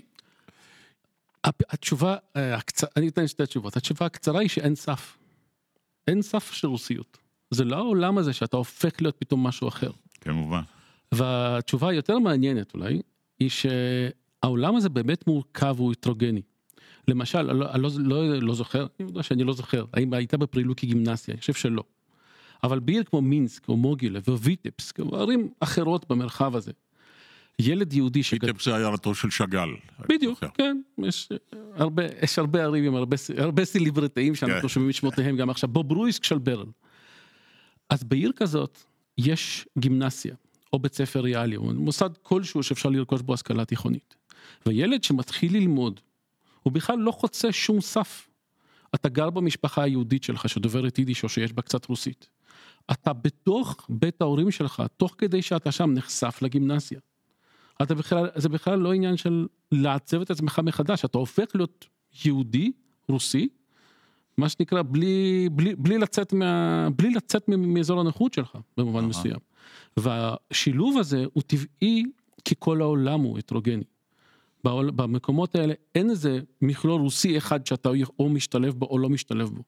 התשובה, 1.44 2.16
אה, 2.36 2.58
אני 2.96 3.08
אתן 3.08 3.28
שתי 3.28 3.46
תשובות. 3.46 3.76
התשובה 3.76 4.06
הקצרה 4.06 4.40
היא 4.40 4.48
שאין 4.48 4.74
סף. 4.74 5.16
אין 6.08 6.22
סף 6.22 6.52
של 6.52 6.68
רוסיות. 6.68 7.18
זה 7.50 7.64
לא 7.64 7.76
העולם 7.76 8.18
הזה 8.18 8.32
שאתה 8.32 8.56
הופך 8.56 9.02
להיות 9.02 9.16
פתאום 9.18 9.46
משהו 9.46 9.68
אחר. 9.68 9.90
כמובן. 10.20 10.62
והתשובה 11.12 11.88
היותר 11.88 12.18
מעניינת 12.18 12.74
אולי, 12.74 13.02
היא 13.40 13.50
שהעולם 13.50 14.76
הזה 14.76 14.88
באמת 14.88 15.26
מורכב, 15.26 15.74
הוא 15.78 15.92
הטרוגני. 15.92 16.42
למשל, 17.08 17.50
אני 17.50 17.58
לא, 17.58 17.90
לא, 17.98 18.28
לא, 18.28 18.38
לא 18.38 18.54
זוכר, 18.54 18.86
אני 19.00 19.08
יודע 19.08 19.22
שאני 19.22 19.44
לא 19.44 19.52
זוכר, 19.52 19.84
האם 19.92 20.12
היית 20.12 20.34
בפרילוקי 20.34 20.86
גימנסיה, 20.86 21.34
אני 21.34 21.40
חושב 21.40 21.54
שלא. 21.54 21.84
אבל 22.64 22.78
בעיר 22.78 23.04
כמו 23.04 23.20
מינסק 23.20 23.68
או 23.68 23.76
מוגילה 23.76 24.20
וויטפס, 24.28 24.92
ערים 25.12 25.48
אחרות 25.60 26.08
במרחב 26.08 26.56
הזה, 26.56 26.72
ילד 27.58 27.92
יהודי 27.92 28.22
שגדל... 28.22 28.46
ויטפס 28.46 28.64
זה 28.64 28.76
עיירתו 28.76 29.14
של 29.14 29.30
שאגאל. 29.30 29.68
בדיוק, 30.08 30.44
כן. 30.54 30.80
יש 30.98 31.28
הרבה, 31.74 32.02
יש 32.22 32.38
הרבה 32.38 32.62
ערים 32.62 32.84
עם 32.84 32.94
הרבה, 32.94 33.16
הרבה 33.36 33.64
סליברטאים 33.64 34.34
שאנחנו 34.34 34.60
כן. 34.62 34.68
שומעים 34.68 34.90
את 34.90 34.94
שמותיהם 34.94 35.36
גם 35.36 35.50
עכשיו. 35.50 35.68
בוברויסק 35.68 36.24
של 36.24 36.38
ברל. 36.38 36.66
אז 37.90 38.04
בעיר 38.04 38.32
כזאת 38.36 38.78
יש 39.18 39.66
גימנסיה, 39.78 40.34
או 40.72 40.78
בית 40.78 40.94
ספר 40.94 41.20
ריאלי, 41.20 41.56
או 41.56 41.72
מוסד 41.74 42.10
כלשהו 42.22 42.62
שאפשר 42.62 42.88
לרכוש 42.88 43.22
בו 43.22 43.34
השכלה 43.34 43.64
תיכונית. 43.64 44.14
וילד 44.66 45.04
שמתחיל 45.04 45.56
ללמוד, 45.56 46.00
הוא 46.62 46.72
בכלל 46.72 46.98
לא 46.98 47.10
חוצה 47.10 47.52
שום 47.52 47.80
סף. 47.80 48.28
אתה 48.94 49.08
גר 49.08 49.30
במשפחה 49.30 49.82
היהודית 49.82 50.24
שלך 50.24 50.48
שדוברת 50.48 50.98
יידיש 50.98 51.24
או 51.24 51.28
שיש 51.28 51.52
בה 51.52 51.62
קצת 51.62 51.86
רוסית. 51.86 52.28
אתה 52.90 53.12
בתוך 53.12 53.86
בית 53.88 54.20
ההורים 54.20 54.50
שלך, 54.50 54.82
תוך 54.96 55.14
כדי 55.18 55.42
שאתה 55.42 55.72
שם 55.72 55.90
נחשף 55.90 56.38
לגימנסיה. 56.42 57.00
אתה 57.82 57.94
בכלל, 57.94 58.28
זה 58.36 58.48
בכלל 58.48 58.78
לא 58.78 58.92
עניין 58.92 59.16
של 59.16 59.46
לעצב 59.72 60.20
את 60.20 60.30
עצמך 60.30 60.60
מחדש, 60.64 61.04
אתה 61.04 61.18
הופך 61.18 61.44
להיות 61.54 61.86
יהודי, 62.24 62.72
רוסי, 63.08 63.48
מה 64.36 64.48
שנקרא, 64.48 64.82
בלי, 64.82 65.48
בלי, 65.52 65.74
בלי 65.74 65.98
לצאת, 65.98 66.32
מה, 66.32 66.88
בלי 66.96 67.10
לצאת 67.10 67.48
מאזור 67.48 68.00
הנוחות 68.00 68.34
שלך, 68.34 68.58
במובן 68.76 69.04
מסוים. 69.04 69.38
והשילוב 69.96 70.98
הזה 70.98 71.24
הוא 71.32 71.42
טבעי, 71.42 72.04
כי 72.44 72.54
כל 72.58 72.80
העולם 72.82 73.20
הוא 73.20 73.38
הטרוגני. 73.38 73.84
במקומות 74.64 75.54
האלה 75.54 75.74
אין 75.94 76.10
איזה 76.10 76.40
מכלול 76.62 77.00
רוסי 77.00 77.38
אחד 77.38 77.66
שאתה 77.66 77.90
או 78.18 78.28
משתלב 78.28 78.74
בו 78.74 78.86
או 78.86 78.98
לא 78.98 79.08
משתלב 79.08 79.48
בו. 79.48 79.62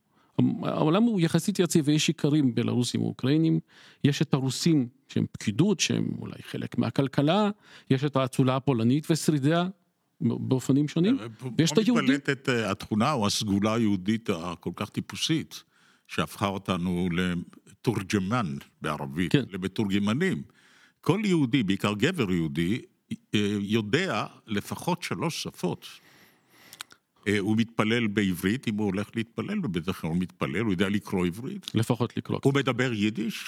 העולם 0.62 1.02
הוא 1.02 1.20
יחסית 1.20 1.58
יציב 1.58 1.88
ויש 1.88 2.08
איכרים 2.08 2.54
בלרוסים 2.54 3.02
ואוקראינים, 3.02 3.60
יש 4.04 4.22
את 4.22 4.34
הרוסים 4.34 4.88
שהם 5.08 5.26
פקידות, 5.32 5.80
שהם 5.80 6.08
אולי 6.18 6.42
חלק 6.42 6.78
מהכלכלה, 6.78 7.50
יש 7.90 8.04
את 8.04 8.16
האצולה 8.16 8.56
הפולנית 8.56 9.10
ושרידיה 9.10 9.68
באופנים 10.20 10.88
שונים, 10.88 11.18
ויש 11.58 11.72
את 11.72 11.78
היהודים. 11.78 12.06
פה 12.06 12.12
מתבלטת 12.12 12.48
אה, 12.48 12.70
התכונה 12.70 13.12
או 13.12 13.26
הסגולה 13.26 13.74
היהודית 13.74 14.30
הכל 14.30 14.70
כך 14.76 14.90
טיפוסית, 14.90 15.62
שהפכה 16.08 16.46
אותנו 16.46 17.08
לתורג'מן 17.12 18.56
בערבית, 18.82 19.32
כן. 19.32 19.44
למתורגמנים. 19.52 20.42
כל 21.00 21.20
יהודי, 21.24 21.62
בעיקר 21.62 21.94
גבר 21.94 22.32
יהודי, 22.32 22.74
אה, 22.74 22.91
יודע 23.60 24.26
לפחות 24.46 25.02
שלוש 25.02 25.42
שפות. 25.42 25.86
אה, 27.28 27.38
הוא 27.38 27.56
מתפלל 27.56 28.06
בעברית, 28.06 28.68
אם 28.68 28.76
הוא 28.76 28.86
הולך 28.86 29.10
להתפלל, 29.16 29.58
ובדרך 29.58 30.00
כלל 30.00 30.10
הוא 30.10 30.18
מתפלל, 30.18 30.60
הוא 30.60 30.72
יודע 30.72 30.88
לקרוא 30.88 31.26
עברית. 31.26 31.74
לפחות 31.74 32.16
לקרוא. 32.16 32.40
הוא 32.44 32.54
מדבר 32.54 32.92
יידיש, 32.92 33.44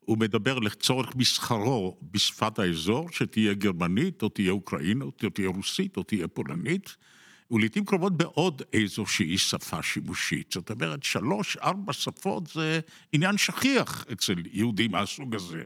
הוא 0.00 0.18
מדבר 0.18 0.58
לצורך 0.58 1.16
מסחרו 1.16 1.98
בשפת 2.02 2.58
האזור, 2.58 3.08
שתהיה 3.12 3.54
גרמנית, 3.54 4.22
או 4.22 4.28
תהיה 4.28 4.52
אוקראינית, 4.52 5.24
או 5.24 5.30
תהיה 5.30 5.48
רוסית, 5.48 5.96
או 5.96 6.02
תהיה 6.02 6.28
פולנית, 6.28 6.96
ולעיתים 7.50 7.84
קרובות 7.84 8.16
בעוד 8.16 8.62
איזושהי 8.72 9.38
שפה 9.38 9.82
שימושית. 9.82 10.52
זאת 10.52 10.70
אומרת, 10.70 11.02
שלוש, 11.02 11.56
ארבע 11.56 11.92
שפות 11.92 12.46
זה 12.46 12.80
עניין 13.12 13.38
שכיח 13.38 14.04
אצל 14.12 14.34
יהודים 14.52 14.90
מהסוג 14.90 15.34
הזה. 15.34 15.62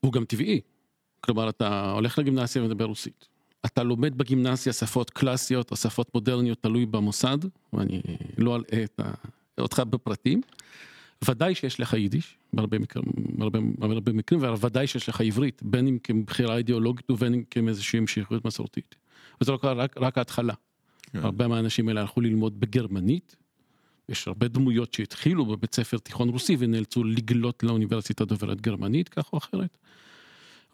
הוא 0.00 0.12
גם 0.12 0.24
טבעי. 0.24 0.60
כלומר, 1.20 1.48
אתה 1.48 1.90
הולך 1.90 2.18
לגימנסיה 2.18 2.62
ומדבר 2.62 2.84
רוסית. 2.84 3.28
אתה 3.66 3.82
לומד 3.82 4.18
בגימנסיה 4.18 4.72
שפות 4.72 5.10
קלאסיות 5.10 5.70
או 5.70 5.76
שפות 5.76 6.14
מודרניות, 6.14 6.62
תלוי 6.62 6.86
במוסד, 6.86 7.38
ואני 7.72 8.00
לא 8.38 8.56
אלאה 8.56 8.84
אותך 9.58 9.82
בפרטים. 9.90 10.40
ודאי 11.28 11.54
שיש 11.54 11.80
לך 11.80 11.92
יידיש, 11.94 12.36
בהרבה 12.52 12.78
מקרים, 12.78 13.06
בהרבה, 13.16 13.58
בהרבה 13.78 14.12
מקרים, 14.12 14.42
וודאי 14.42 14.86
שיש 14.86 15.08
לך 15.08 15.20
עברית, 15.20 15.62
בין 15.62 15.86
אם 15.86 15.98
כבחירה 16.02 16.56
אידיאולוגית 16.56 17.10
ובין 17.10 17.34
אם 17.34 17.42
כאיזושהי 17.50 17.98
המשכיות 17.98 18.44
מסורתית. 18.44 18.94
וזה 19.40 19.52
לא 19.52 19.58
רק, 19.62 19.96
רק 19.96 20.18
ההתחלה. 20.18 20.54
כן. 21.02 21.18
הרבה 21.18 21.48
מהאנשים 21.48 21.88
האלה 21.88 22.00
הלכו 22.00 22.20
ללמוד 22.20 22.60
בגרמנית, 22.60 23.36
יש 24.08 24.28
הרבה 24.28 24.48
דמויות 24.48 24.94
שהתחילו 24.94 25.46
בבית 25.46 25.74
ספר 25.74 25.98
תיכון 25.98 26.28
רוסי 26.28 26.56
ונאלצו 26.58 27.04
לגלות 27.04 27.62
לאוניברסיטה 27.62 28.24
דוברת 28.24 28.60
גרמנית, 28.60 29.08
כך 29.08 29.32
או 29.32 29.38
אחרת. 29.38 29.78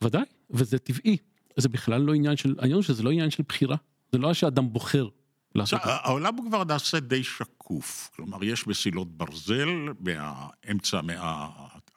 ודאי, 0.02 0.24
וזה 0.50 0.78
טבעי. 0.78 1.16
זה 1.56 1.68
בכלל 1.68 2.00
לא 2.02 2.14
עניין 2.14 2.36
של, 2.36 2.54
העניין 2.58 2.82
שזה 2.82 3.02
לא 3.02 3.10
עניין 3.10 3.30
של 3.30 3.42
בחירה, 3.48 3.76
זה 4.12 4.18
לא 4.18 4.34
שאדם 4.34 4.72
בוחר 4.72 5.08
לעשות 5.54 5.80
את 5.80 5.84
זה. 5.84 5.92
העולם 5.92 6.36
הוא 6.36 6.46
כבר 6.48 6.64
נעשה 6.64 7.00
די 7.00 7.24
שקוף, 7.24 8.10
כלומר 8.16 8.44
יש 8.44 8.66
מסילות 8.66 9.16
ברזל 9.16 9.68
באמצע 10.00 10.98
המאה 10.98 11.48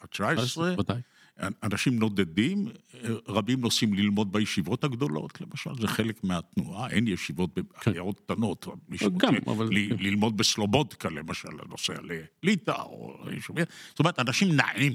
ה-19. 0.02 0.60
ודאי. 0.80 1.02
אנשים 1.64 2.00
נודדים, 2.00 2.68
רבים 3.28 3.62
נוסעים 3.62 3.94
ללמוד 3.94 4.32
בישיבות 4.32 4.84
הגדולות, 4.84 5.42
למשל, 5.42 5.70
זה 5.82 5.88
חלק 5.88 6.24
מהתנועה, 6.24 6.90
אין 6.90 7.08
ישיבות 7.08 7.50
בעיירות 7.86 8.20
כן. 8.20 8.24
קטנות. 8.34 8.68
גם, 9.18 9.34
אבל... 9.48 9.66
ל- 9.72 9.90
כן. 9.90 10.04
ללמוד 10.04 10.38
בסלובודקה, 10.38 11.10
למשל, 11.10 11.50
נוסע 11.70 11.94
לליטא, 12.44 12.72
או... 12.72 13.18
זאת 13.90 14.00
אומרת, 14.00 14.20
אנשים 14.20 14.56
נעים. 14.56 14.94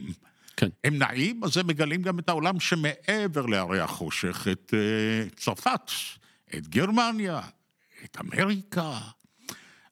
כן. 0.57 0.69
הם 0.85 0.99
נעים, 0.99 1.45
אז 1.45 1.57
הם 1.57 1.67
מגלים 1.67 2.03
גם 2.03 2.19
את 2.19 2.29
העולם 2.29 2.61
שמעבר 2.61 3.47
להרי 3.47 3.81
החושך, 3.81 4.47
את 4.53 4.75
uh, 4.75 5.35
צרפת, 5.35 5.91
את 6.55 6.69
גרמניה, 6.69 7.41
את 8.05 8.17
אמריקה. 8.21 8.99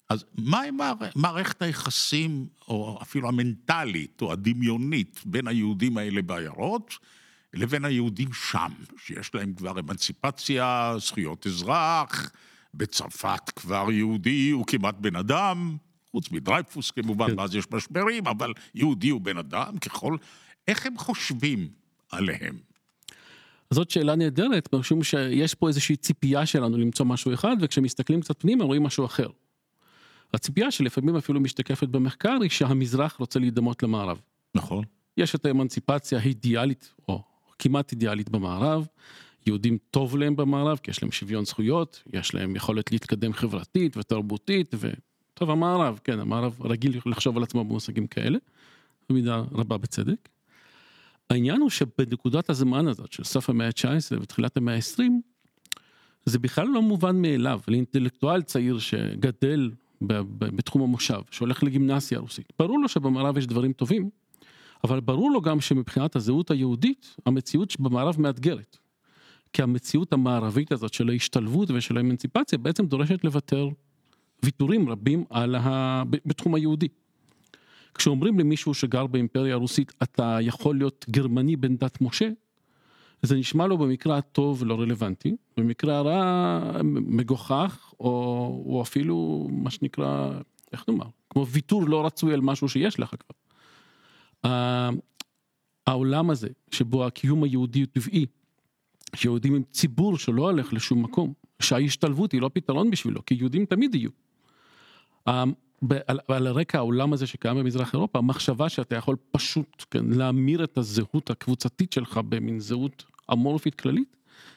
אז 0.09 0.25
מה 0.39 0.61
עם 0.61 0.77
מערכת 1.17 1.63
היחסים, 1.63 2.47
או 2.69 2.99
אפילו 3.03 3.29
המנטלית, 3.29 4.23
או 4.23 4.33
הדמיונית, 4.33 5.21
בין 5.25 5.49
היהודים 5.49 5.97
האלה 5.97 6.23
בעיירות, 6.23 6.99
לבין 7.55 7.85
היהודים 7.85 8.33
שם, 8.33 8.73
שיש 9.05 9.35
להם 9.35 9.55
כבר 9.55 9.81
אמנציפציה, 9.81 10.95
זכויות 10.99 11.47
אזרח, 11.47 12.31
בצרפת 12.75 13.51
כבר 13.57 13.87
יהודי 13.91 14.51
הוא 14.51 14.67
כמעט 14.67 14.95
בן 14.99 15.17
אדם, 15.17 15.77
חוץ 16.11 16.31
מדרייפוס 16.31 16.91
כמובן, 16.91 17.27
כן. 17.31 17.39
ואז 17.39 17.55
יש 17.55 17.65
משברים, 17.71 18.27
אבל 18.27 18.53
יהודי 18.75 19.09
הוא 19.09 19.21
בן 19.21 19.39
אדם 19.39 19.79
ככל... 19.79 20.17
איך 20.71 20.87
הם 20.87 20.99
חושבים 20.99 21.69
עליהם? 22.11 22.59
זאת 23.71 23.91
שאלה 23.91 24.17
נהדרת, 24.17 24.75
משום 24.75 25.03
שיש 25.03 25.55
פה 25.55 25.69
איזושהי 25.69 25.97
ציפייה 25.97 26.47
שלנו 26.47 26.79
למצוא 26.79 27.07
משהו 27.07 27.35
אחד, 27.35 27.57
וכשמסתכלים 27.61 28.21
קצת 28.21 28.41
פנימה 28.41 28.65
רואים 28.65 28.83
משהו 28.83 29.05
אחר. 29.05 29.29
הציפייה 30.35 30.71
שלפעמים 30.71 31.17
אפילו 31.17 31.41
משתקפת 31.41 31.89
במחקר 31.89 32.39
היא 32.43 32.51
שהמזרח 32.51 33.17
רוצה 33.17 33.39
להידמות 33.39 33.83
למערב. 33.83 34.21
נכון. 34.55 34.85
יש 35.17 35.35
את 35.35 35.47
האמנציפציה 35.47 36.19
האידיאלית, 36.19 36.95
או 37.09 37.23
כמעט 37.59 37.93
אידיאלית 37.93 38.29
במערב, 38.29 38.87
יהודים 39.47 39.79
טוב 39.91 40.17
להם 40.17 40.37
במערב, 40.37 40.79
כי 40.83 40.91
יש 40.91 41.03
להם 41.03 41.13
שוויון 41.13 41.45
זכויות, 41.45 42.03
יש 42.13 42.35
להם 42.35 42.57
יכולת 42.57 42.93
להתקדם 42.93 43.33
חברתית 43.33 43.97
ותרבותית, 43.97 44.75
וטוב, 44.79 45.51
המערב, 45.51 46.01
כן, 46.05 46.21
המערב 46.21 46.63
רגיל 46.63 47.01
לחשוב 47.07 47.37
על 47.37 47.43
עצמו 47.43 47.65
במושגים 47.65 48.07
כאלה, 48.07 48.39
במידה 49.09 49.43
רבה 49.53 49.79
בצדק. 49.79 50.29
העניין 51.31 51.61
הוא 51.61 51.71
שבנקודת 51.71 52.51
הזמן 52.51 52.89
הזאת 52.89 53.13
של 53.13 53.25
סוף 53.25 53.51
המאה 53.51 53.67
ה-19 53.67 54.21
ותחילת 54.21 54.57
המאה 54.57 54.75
ה-20, 54.75 55.03
זה 56.25 56.39
בכלל 56.39 56.69
לא 56.69 56.83
מובן 56.83 57.23
מאליו 57.23 57.61
לאינטלקטואל 57.69 58.43
צעיר 58.43 58.79
שגדל 58.79 59.71
בתחום 60.01 60.83
המושב, 60.83 61.21
שהולך 61.31 61.63
לגימנסיה 61.63 62.19
הרוסית. 62.19 62.53
ברור 62.59 62.79
לו 62.79 62.89
שבמערב 62.89 63.39
יש 63.39 63.47
דברים 63.47 63.73
טובים, 63.73 64.11
אבל 64.85 65.01
ברור 65.01 65.31
לו 65.31 65.41
גם 65.41 65.61
שמבחינת 65.61 66.17
הזהות 66.17 66.51
היהודית, 66.51 67.17
המציאות 67.27 67.81
במערב 67.81 68.21
מאתגרת. 68.21 68.79
כי 69.53 69.63
המציאות 69.63 70.13
המערבית 70.13 70.73
הזאת 70.73 70.95
של 70.95 71.09
ההשתלבות 71.09 71.71
ושל 71.71 71.97
האמנציפציה 71.97 72.59
בעצם 72.59 72.87
דורשת 72.87 73.25
לוותר 73.25 73.69
ויתורים 74.45 74.89
רבים 74.89 75.25
ה... 75.31 76.03
בתחום 76.05 76.55
היהודי. 76.55 76.89
כשאומרים 77.95 78.39
למישהו 78.39 78.75
שגר 78.75 79.07
באימפריה 79.07 79.55
הרוסית, 79.55 79.93
אתה 80.03 80.39
יכול 80.41 80.79
להיות 80.79 81.07
גרמני 81.11 81.57
בן 81.57 81.77
דת 81.77 82.01
משה, 82.01 82.29
זה 83.23 83.37
נשמע 83.37 83.67
לו 83.67 83.79
במקרה 83.79 84.19
הטוב 84.19 84.65
לא 84.65 84.81
רלוונטי, 84.81 85.37
במקרה 85.57 85.99
הרע 85.99 86.83
מגוחך, 86.83 87.93
או, 88.01 88.11
או 88.67 88.83
אפילו 88.83 89.49
מה 89.53 89.71
שנקרא, 89.71 90.33
איך 90.73 90.85
נאמר, 90.89 91.07
כמו 91.31 91.47
ויתור 91.47 91.89
לא 91.89 92.07
רצוי 92.07 92.35
על 92.35 92.41
משהו 92.41 92.69
שיש 92.69 93.01
לך 93.01 93.15
כבר. 93.21 93.37
העולם 95.87 96.31
הזה, 96.31 96.49
שבו 96.71 97.07
הקיום 97.07 97.45
היהודי 97.45 97.81
הוא 97.81 97.87
טבעי, 97.93 98.27
שיהודים 99.17 99.55
הם 99.55 99.63
ציבור 99.71 100.19
שלא 100.19 100.51
הולך 100.51 100.73
לשום 100.73 101.03
מקום, 101.03 101.33
שההשתלבות 101.63 102.33
היא 102.33 102.41
לא 102.41 102.51
פתרון 102.53 102.91
בשבילו, 102.91 103.25
כי 103.25 103.35
יהודים 103.35 103.65
תמיד 103.65 103.95
יהיו. 103.95 104.11
על, 106.07 106.19
על 106.29 106.47
הרקע 106.47 106.79
העולם 106.79 107.13
הזה 107.13 107.27
שקיים 107.27 107.57
במזרח 107.57 107.93
אירופה, 107.93 108.19
המחשבה 108.19 108.69
שאתה 108.69 108.97
יכול 108.97 109.17
פשוט 109.31 109.85
כן, 109.91 110.07
להמיר 110.07 110.65
את 110.65 110.79
הזהות 110.79 111.31
הקבוצתית 111.31 111.93
שלך 111.93 112.21
במין 112.29 112.61
זהות 112.61 113.05
אמורפית 113.33 113.75
כללית, 113.75 114.17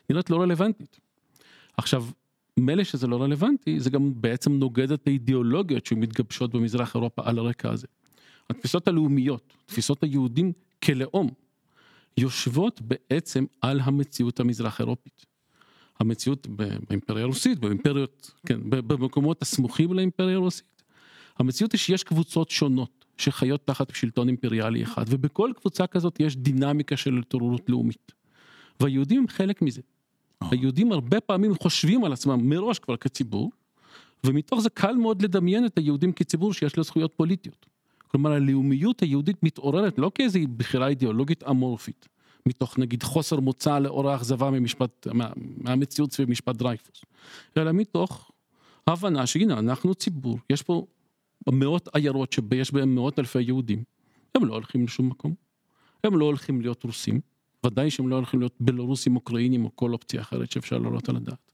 נראית 0.09 0.29
לא 0.29 0.41
רלוונטית. 0.41 0.99
עכשיו, 1.77 2.05
מילא 2.57 2.83
שזה 2.83 3.07
לא 3.07 3.21
רלוונטי, 3.21 3.79
זה 3.79 3.89
גם 3.89 4.11
בעצם 4.15 4.51
נוגד 4.51 4.91
את 4.91 5.07
האידיאולוגיות 5.07 5.85
שמתגבשות 5.85 6.51
במזרח 6.51 6.95
אירופה 6.95 7.21
על 7.25 7.39
הרקע 7.39 7.71
הזה. 7.71 7.87
התפיסות 8.49 8.87
הלאומיות, 8.87 9.53
תפיסות 9.65 10.03
היהודים 10.03 10.51
כלאום, 10.83 11.29
יושבות 12.17 12.81
בעצם 12.81 13.45
על 13.61 13.79
המציאות 13.83 14.39
המזרח 14.39 14.79
אירופית. 14.79 15.25
המציאות 15.99 16.47
באימפריה 16.89 17.23
הרוסית, 17.23 17.59
באימפריות, 17.59 18.31
כן, 18.45 18.59
במקומות 18.69 19.41
הסמוכים 19.41 19.93
לאימפריה 19.93 20.35
הרוסית, 20.35 20.72
המציאות 21.39 21.71
היא 21.71 21.79
שיש 21.79 22.03
קבוצות 22.03 22.49
שונות 22.49 23.05
שחיות 23.17 23.67
תחת 23.67 23.95
שלטון 23.95 24.27
אימפריאלי 24.27 24.83
אחד, 24.83 25.05
ובכל 25.07 25.51
קבוצה 25.55 25.87
כזאת 25.87 26.19
יש 26.19 26.35
דינמיקה 26.35 26.97
של 26.97 27.19
התעוררות 27.19 27.69
לאומית. 27.69 28.11
והיהודים 28.79 29.19
הם 29.19 29.27
חלק 29.27 29.61
מזה. 29.61 29.81
אה. 30.41 30.47
היהודים 30.51 30.91
הרבה 30.91 31.19
פעמים 31.19 31.55
חושבים 31.55 32.03
על 32.03 32.13
עצמם 32.13 32.49
מראש 32.49 32.79
כבר 32.79 32.97
כציבור, 32.97 33.51
ומתוך 34.23 34.59
זה 34.59 34.69
קל 34.69 34.95
מאוד 34.95 35.21
לדמיין 35.21 35.65
את 35.65 35.77
היהודים 35.77 36.11
כציבור 36.11 36.53
שיש 36.53 36.77
לו 36.77 36.83
זכויות 36.83 37.13
פוליטיות. 37.15 37.65
כלומר 38.07 38.31
הלאומיות 38.31 39.01
היהודית 39.01 39.43
מתעוררת 39.43 39.99
לא 39.99 40.11
כאיזו 40.15 40.39
בחירה 40.57 40.87
אידיאולוגית 40.87 41.43
אמורפית, 41.43 42.07
מתוך 42.45 42.77
נגיד 42.79 43.03
חוסר 43.03 43.39
מוצא 43.39 43.79
לאור 43.79 44.09
האכזבה 44.09 44.51
ממשפט, 44.51 45.07
מה, 45.13 45.29
מהמציאות 45.37 46.11
סביב 46.11 46.29
משפט 46.29 46.55
דרייפוס, 46.55 47.01
אלא 47.57 47.71
מתוך 47.71 48.31
הבנה 48.87 49.27
שהנה 49.27 49.59
אנחנו 49.59 49.95
ציבור, 49.95 50.37
יש 50.49 50.61
פה 50.61 50.85
מאות 51.51 51.89
עיירות 51.93 52.33
שיש 52.33 52.73
בהן 52.73 52.89
מאות 52.89 53.19
אלפי 53.19 53.41
יהודים, 53.41 53.83
הם 54.35 54.45
לא 54.45 54.53
הולכים 54.53 54.83
לשום 54.83 55.09
מקום. 55.09 55.35
הם 56.03 56.17
לא 56.17 56.25
הולכים 56.25 56.61
להיות 56.61 56.83
רוסים, 56.83 57.19
ודאי 57.65 57.91
שהם 57.91 58.09
לא 58.09 58.15
הולכים 58.15 58.39
להיות 58.39 58.55
בלרוסים, 58.59 59.15
אוקראינים 59.15 59.65
או 59.65 59.75
כל 59.75 59.93
אופציה 59.93 60.21
אחרת 60.21 60.51
שאפשר 60.51 60.77
לעלות 60.77 61.09
על 61.09 61.15
הדעת. 61.15 61.51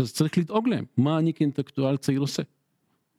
אז 0.00 0.12
צריך 0.12 0.38
לדאוג 0.38 0.68
להם, 0.68 0.84
מה 0.96 1.18
אני 1.18 1.34
כאינטלקטואל 1.34 1.96
צעיר 1.96 2.20
עושה? 2.20 2.42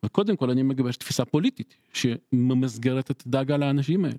וקודם 0.06 0.36
כל 0.36 0.50
אני 0.50 0.64
מגבש 0.64 0.98
תפיסה 0.98 1.26
פוליטית 1.26 1.76
שממסגרת 1.94 3.12
את 3.12 3.24
הדאגה 3.26 3.58
לאנשים 3.58 4.06
האלה. 4.06 4.18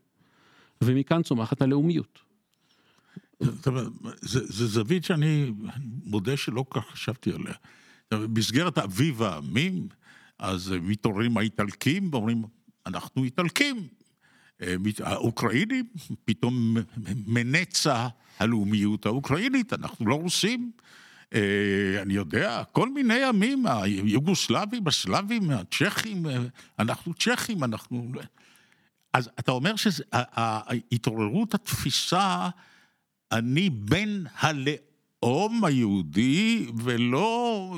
ומכאן 0.82 1.22
צומחת 1.22 1.62
הלאומיות. 1.62 2.18
זה 4.20 4.66
זווית 4.66 5.04
שאני 5.04 5.52
מודה 6.04 6.36
שלא 6.36 6.64
כל 6.68 6.80
כך 6.80 6.86
חשבתי 6.86 7.32
עליה. 7.32 7.54
במסגרת 8.10 8.78
אביב 8.78 9.22
העמים, 9.22 9.88
אז 10.42 10.74
מתעוררים 10.82 11.36
האיטלקים 11.38 12.08
ואומרים, 12.12 12.42
אנחנו 12.86 13.24
איטלקים. 13.24 13.86
האוקראינים, 15.00 15.84
פתאום 16.24 16.76
מנצה 17.26 18.08
הלאומיות 18.38 19.06
האוקראינית, 19.06 19.72
אנחנו 19.72 20.06
לא 20.06 20.14
רוסים. 20.14 20.70
אני 22.02 22.14
יודע, 22.14 22.62
כל 22.72 22.88
מיני 22.88 23.24
עמים, 23.24 23.66
היוגוסלבים, 23.66 24.88
הסלאבים, 24.88 25.50
הצ'כים, 25.50 26.26
אנחנו 26.78 27.14
צ'כים, 27.14 27.64
אנחנו... 27.64 28.12
אז 29.12 29.30
אתה 29.38 29.52
אומר 29.52 29.74
שהתעוררות 29.76 31.54
התפיסה, 31.54 32.48
אני 33.32 33.70
בן 33.70 34.24
הלאום 34.38 35.64
היהודי 35.64 36.66
ולא 36.76 37.76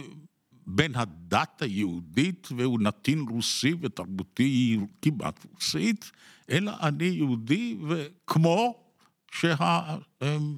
בן 0.67 0.95
הדת 0.95 1.63
היהודית 1.63 2.49
והוא 2.57 2.81
נתין 2.81 3.25
רוסי 3.31 3.75
ותרבותי 3.81 4.79
כמעט 5.03 5.47
רוסית, 5.55 6.11
אלא 6.51 6.73
אני 6.83 7.05
יהודי 7.05 7.77
וכמו 7.89 8.85
שה... 9.33 9.97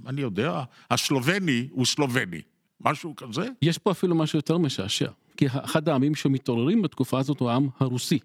אני 0.07 0.21
יודע, 0.21 0.63
הסלובני 0.91 1.69
הוא 1.71 1.87
סלובני, 1.87 2.41
משהו 2.81 3.17
כזה. 3.17 3.49
יש 3.63 3.79
פה 3.79 3.91
אפילו 3.91 4.15
משהו 4.15 4.39
יותר 4.39 4.59
משעשע, 4.59 5.11
כי 5.37 5.47
אחד 5.47 5.89
העמים 5.89 6.15
שמתעוררים 6.15 6.83
בתקופה 6.83 7.19
הזאת 7.19 7.41
הוא 7.41 7.51
העם 7.51 7.69
הרוסי. 7.81 8.19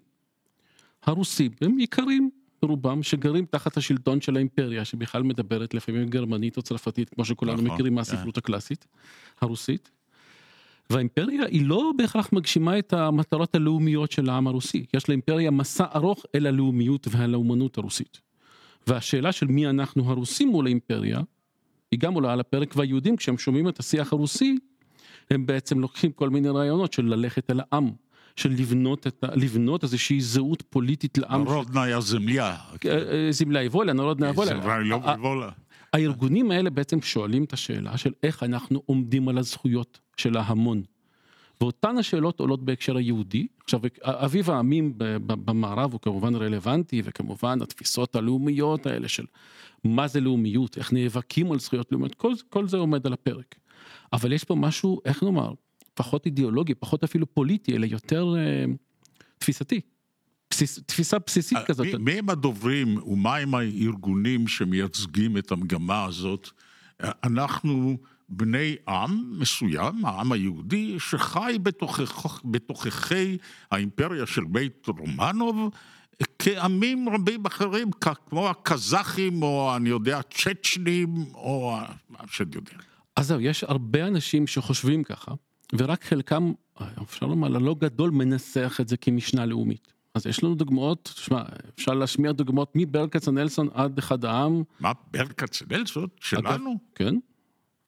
הרוסים 1.02 1.52
הם 1.60 1.80
יקרים 1.80 2.30
רובם 2.62 3.02
שגרים 3.02 3.46
תחת 3.46 3.76
השלטון 3.76 4.20
של 4.20 4.36
האימפריה 4.36 4.84
שבכלל 4.84 5.22
מדברת 5.22 5.74
לפעמים 5.74 6.08
גרמנית 6.08 6.56
או 6.56 6.62
צרפתית 6.62 7.08
כמו 7.08 7.24
שכולנו 7.24 7.62
נכון, 7.62 7.74
מכירים 7.74 7.94
מהספרות 7.94 8.34
כן. 8.34 8.38
הקלאסית 8.38 8.86
הרוסית. 9.40 9.90
והאימפריה 10.90 11.46
היא 11.46 11.66
לא 11.66 11.92
בהכרח 11.96 12.28
מגשימה 12.32 12.78
את 12.78 12.92
המטרות 12.92 13.54
הלאומיות 13.54 14.12
של 14.12 14.30
העם 14.30 14.46
הרוסי 14.46 14.84
יש 14.94 15.08
לאימפריה 15.08 15.50
מסע 15.50 15.84
ארוך 15.94 16.24
אל 16.34 16.46
הלאומיות 16.46 17.06
והלאומנות 17.10 17.78
הרוסית. 17.78 18.20
והשאלה 18.86 19.32
של 19.32 19.46
מי 19.46 19.66
אנחנו 19.66 20.10
הרוסים 20.10 20.48
מול 20.48 20.66
האימפריה 20.66 21.20
היא 21.90 22.00
גם 22.00 22.14
עולה 22.14 22.32
על 22.32 22.40
הפרק 22.40 22.74
והיהודים 22.76 23.16
כשהם 23.16 23.38
שומעים 23.38 23.68
את 23.68 23.78
השיח 23.78 24.12
הרוסי 24.12 24.58
הם 25.30 25.46
בעצם 25.46 25.80
לוקחים 25.80 26.12
כל 26.12 26.30
מיני 26.30 26.48
רעיונות 26.48 26.92
של 26.92 27.04
ללכת 27.04 27.50
אל 27.50 27.60
העם 27.60 27.90
של 28.36 28.50
לבנות, 28.50 29.06
את, 29.06 29.24
לבנות 29.34 29.82
איזושהי 29.82 30.20
זהות 30.20 30.62
פוליטית 30.70 31.18
לעם. 31.18 31.44
נרודניה 31.44 32.00
זמליה. 32.00 32.56
זמליה 33.30 33.68
וולה, 33.70 33.92
נרודניה 33.92 34.30
וולה. 34.30 35.50
הארגונים 35.92 36.50
האלה 36.50 36.70
בעצם 36.70 37.02
שואלים 37.02 37.44
את 37.44 37.52
השאלה 37.52 37.96
של 37.96 38.12
איך 38.22 38.42
אנחנו 38.42 38.82
עומדים 38.86 39.28
על 39.28 39.38
הזכויות 39.38 40.00
של 40.16 40.36
ההמון. 40.36 40.82
ואותן 41.60 41.98
השאלות 41.98 42.40
עולות 42.40 42.64
בהקשר 42.64 42.96
היהודי. 42.96 43.46
עכשיו, 43.64 43.80
אביב 44.02 44.50
העמים 44.50 44.92
במערב 45.26 45.92
הוא 45.92 46.00
כמובן 46.00 46.34
רלוונטי, 46.34 47.02
וכמובן 47.04 47.62
התפיסות 47.62 48.16
הלאומיות 48.16 48.86
האלה 48.86 49.08
של 49.08 49.24
מה 49.84 50.08
זה 50.08 50.20
לאומיות, 50.20 50.78
איך 50.78 50.92
נאבקים 50.92 51.52
על 51.52 51.58
זכויות 51.58 51.92
לאומיות, 51.92 52.14
כל, 52.14 52.32
כל 52.48 52.68
זה 52.68 52.76
עומד 52.76 53.06
על 53.06 53.12
הפרק. 53.12 53.54
אבל 54.12 54.32
יש 54.32 54.44
פה 54.44 54.54
משהו, 54.54 55.00
איך 55.04 55.22
נאמר, 55.22 55.52
פחות 55.94 56.26
אידיאולוגי, 56.26 56.74
פחות 56.74 57.04
אפילו 57.04 57.34
פוליטי, 57.34 57.76
אלא 57.76 57.86
יותר 57.86 58.34
אה, 58.36 58.64
תפיסתי. 59.38 59.80
בסיס, 60.52 60.78
תפיסה 60.86 61.16
בסיסית 61.26 61.58
אה, 61.58 61.64
כזאת. 61.64 61.86
מי 61.98 62.12
הם 62.12 62.30
הדוברים 62.30 62.98
ומה 63.06 63.36
הם 63.36 63.54
הארגונים 63.54 64.48
שמייצגים 64.48 65.36
את 65.36 65.52
המגמה 65.52 66.04
הזאת? 66.04 66.50
אה, 67.04 67.10
אנחנו 67.24 67.98
בני 68.28 68.76
עם 68.88 69.40
מסוים, 69.40 70.04
העם 70.04 70.32
היהודי, 70.32 70.96
שחי 70.98 71.56
בתוככ, 71.62 72.40
בתוככי 72.44 73.36
האימפריה 73.70 74.26
של 74.26 74.44
בית 74.44 74.86
רומנוב, 74.86 75.70
כעמים 76.38 77.08
רבים 77.08 77.46
אחרים, 77.46 77.90
כמו 78.26 78.50
הקזחים, 78.50 79.42
או 79.42 79.76
אני 79.76 79.88
יודע, 79.88 80.20
צ'צ'נים, 80.22 81.14
או 81.34 81.76
מה 82.10 82.18
שאני 82.30 82.50
יודע. 82.54 82.72
אז 83.16 83.26
זהו, 83.26 83.40
יש 83.40 83.64
הרבה 83.64 84.06
אנשים 84.06 84.46
שחושבים 84.46 85.04
ככה. 85.04 85.32
ורק 85.72 86.04
חלקם, 86.04 86.52
אפשר 87.02 87.26
לומר, 87.26 87.56
הלא 87.56 87.76
גדול 87.78 88.10
מנסח 88.10 88.78
את 88.80 88.88
זה 88.88 88.96
כמשנה 88.96 89.46
לאומית. 89.46 89.91
אז 90.14 90.26
יש 90.26 90.44
לנו 90.44 90.54
דוגמאות, 90.54 91.10
תשמע, 91.14 91.42
אפשר 91.74 91.94
להשמיע 91.94 92.32
דוגמאות 92.32 92.72
מברל 92.74 93.08
כצנלסון 93.08 93.68
עד 93.74 93.98
אחד 93.98 94.24
העם. 94.24 94.62
מה, 94.80 94.92
ברל 95.10 95.26
כצנלסון? 95.26 96.06
שלנו? 96.20 96.70
אגב, 96.70 96.78
כן. 96.94 97.14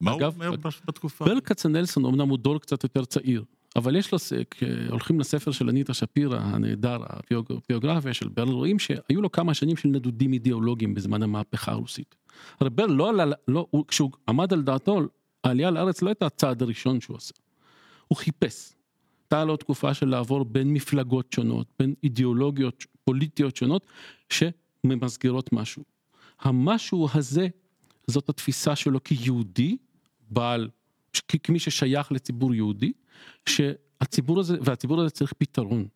מה 0.01 0.15
אגב, 0.15 0.41
הוא 0.41 0.45
אומר 0.45 0.57
בתקופה? 0.85 1.25
ברל 1.25 1.39
כצנלסון 1.39 2.05
אמנם 2.05 2.29
הוא 2.29 2.37
דור 2.37 2.59
קצת 2.59 2.83
יותר 2.83 3.05
צעיר, 3.05 3.43
אבל 3.75 3.95
יש 3.95 4.11
לו, 4.11 4.17
הולכים 4.89 5.19
לספר 5.19 5.51
של 5.51 5.69
אניטה 5.69 5.93
שפירא 5.93 6.39
הנהדר, 6.39 6.97
הביוגרפיה 7.01 8.13
של 8.13 8.27
ברל, 8.27 8.49
רואים 8.49 8.79
שהיו 8.79 9.21
לו 9.21 9.31
כמה 9.31 9.53
שנים 9.53 9.77
של 9.77 9.89
נדודים 9.89 10.33
אידיאולוגיים 10.33 10.93
בזמן 10.93 11.23
המהפכה 11.23 11.71
הרוסית. 11.71 12.15
הרי 12.59 12.69
ברל 12.69 12.91
לא 12.91 13.09
עלה, 13.09 13.35
לא, 13.47 13.67
כשהוא 13.87 14.11
עמד 14.29 14.53
על 14.53 14.61
דעתו, 14.61 15.01
העלייה 15.43 15.71
לארץ 15.71 16.01
לא 16.01 16.09
הייתה 16.09 16.25
הצעד 16.25 16.61
הראשון 16.61 17.01
שהוא 17.01 17.17
עשה. 17.17 17.33
הוא 18.07 18.17
חיפש. 18.17 18.74
הייתה 19.25 19.45
לו 19.45 19.57
תקופה 19.57 19.93
של 19.93 20.09
לעבור 20.09 20.45
בין 20.45 20.73
מפלגות 20.73 21.33
שונות, 21.33 21.67
בין 21.79 21.93
אידיאולוגיות 22.03 22.85
פוליטיות 23.03 23.55
שונות, 23.55 23.85
שממסגרות 24.29 25.53
משהו. 25.53 25.83
המשהו 26.41 27.07
הזה, 27.13 27.47
זאת 28.07 28.29
התפיסה 28.29 28.75
שלו 28.75 29.03
כיהודי, 29.03 29.77
בעל, 30.29 30.69
כמי 31.43 31.59
ששייך 31.59 32.11
לציבור 32.11 32.53
יהודי, 32.53 32.91
שהציבור 33.45 34.39
הזה, 34.39 34.57
והציבור 34.61 35.01
הזה 35.01 35.09
צריך 35.09 35.33
פתרון. 35.33 35.87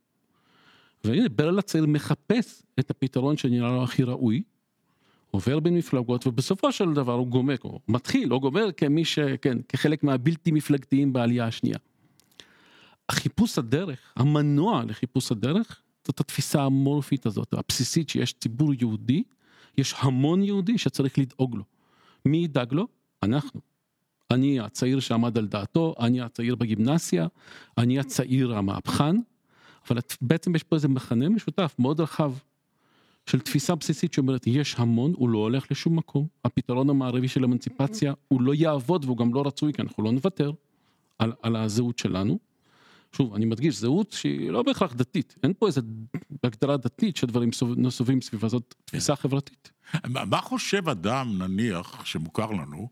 והנה 1.03 1.29
ברל 1.29 1.59
הצעיר 1.59 1.85
מחפש 1.85 2.63
את 2.79 2.91
הפתרון 2.91 3.37
שנראה 3.37 3.71
לו 3.71 3.83
הכי 3.83 4.03
ראוי, 4.03 4.43
עובר 5.31 5.59
בין 5.59 5.77
מפלגות 5.77 6.27
ובסופו 6.27 6.71
של 6.71 6.93
דבר 6.93 7.13
הוא 7.13 7.27
גומר, 7.27 7.55
או 7.63 7.79
מתחיל 7.87 8.33
או 8.33 8.39
גומר 8.39 8.71
כמי 8.77 9.05
שכן, 9.05 9.57
כחלק 9.69 10.03
מהבלתי 10.03 10.51
מפלגתיים 10.51 11.13
בעלייה 11.13 11.45
השנייה. 11.47 11.77
החיפוש 13.09 13.57
הדרך, 13.57 14.13
המנוע 14.15 14.83
לחיפוש 14.87 15.31
הדרך, 15.31 15.81
זאת 16.07 16.19
התפיסה 16.19 16.63
המורפית 16.63 17.25
הזאת, 17.25 17.53
הבסיסית 17.53 18.09
שיש 18.09 18.33
ציבור 18.33 18.73
יהודי, 18.73 19.23
יש 19.77 19.95
המון 19.97 20.43
יהודי 20.43 20.77
שצריך 20.77 21.17
לדאוג 21.17 21.55
לו. 21.55 21.63
מי 22.25 22.37
ידאג 22.37 22.73
לו? 22.73 22.87
אנחנו. 23.23 23.61
אני 24.31 24.59
הצעיר 24.59 24.99
שעמד 24.99 25.37
על 25.37 25.47
דעתו, 25.47 25.95
אני 25.99 26.21
הצעיר 26.21 26.55
בגימנסיה, 26.55 27.27
אני 27.77 27.99
הצעיר 27.99 28.53
המהפכן, 28.57 29.15
אבל 29.87 29.99
בעצם 30.21 30.55
יש 30.55 30.63
פה 30.63 30.75
איזה 30.75 30.87
מכנה 30.87 31.29
משותף 31.29 31.75
מאוד 31.79 31.99
רחב 31.99 32.33
של 33.25 33.39
תפיסה 33.39 33.75
בסיסית 33.75 34.13
שאומרת 34.13 34.47
יש 34.47 34.75
המון, 34.77 35.13
הוא 35.15 35.29
לא 35.29 35.37
הולך 35.37 35.71
לשום 35.71 35.95
מקום, 35.95 36.27
הפתרון 36.45 36.89
המערבי 36.89 37.27
של 37.27 37.43
אמנציפציה 37.43 38.13
הוא 38.27 38.41
לא 38.41 38.53
יעבוד 38.53 39.05
והוא 39.05 39.17
גם 39.17 39.33
לא 39.33 39.43
רצוי 39.45 39.73
כי 39.73 39.81
אנחנו 39.81 40.03
לא 40.03 40.11
נוותר 40.11 40.51
על, 41.19 41.33
על 41.41 41.55
הזהות 41.55 41.99
שלנו. 41.99 42.48
שוב, 43.15 43.33
אני 43.33 43.45
מדגיש, 43.45 43.75
זהות 43.75 44.11
שהיא 44.11 44.51
לא 44.51 44.63
בהכרח 44.63 44.93
דתית, 44.93 45.35
אין 45.43 45.53
פה 45.59 45.67
איזה 45.67 45.81
הגדרה 46.43 46.77
דתית 46.77 47.17
שדברים 47.17 47.49
נסובים 47.77 48.21
סביבה, 48.21 48.47
זאת 48.47 48.75
תפיסה 48.85 49.15
חברתית. 49.15 49.71
מה 50.07 50.41
חושב 50.41 50.89
אדם, 50.89 51.37
נניח, 51.37 52.05
שמוכר 52.05 52.51
לנו, 52.51 52.89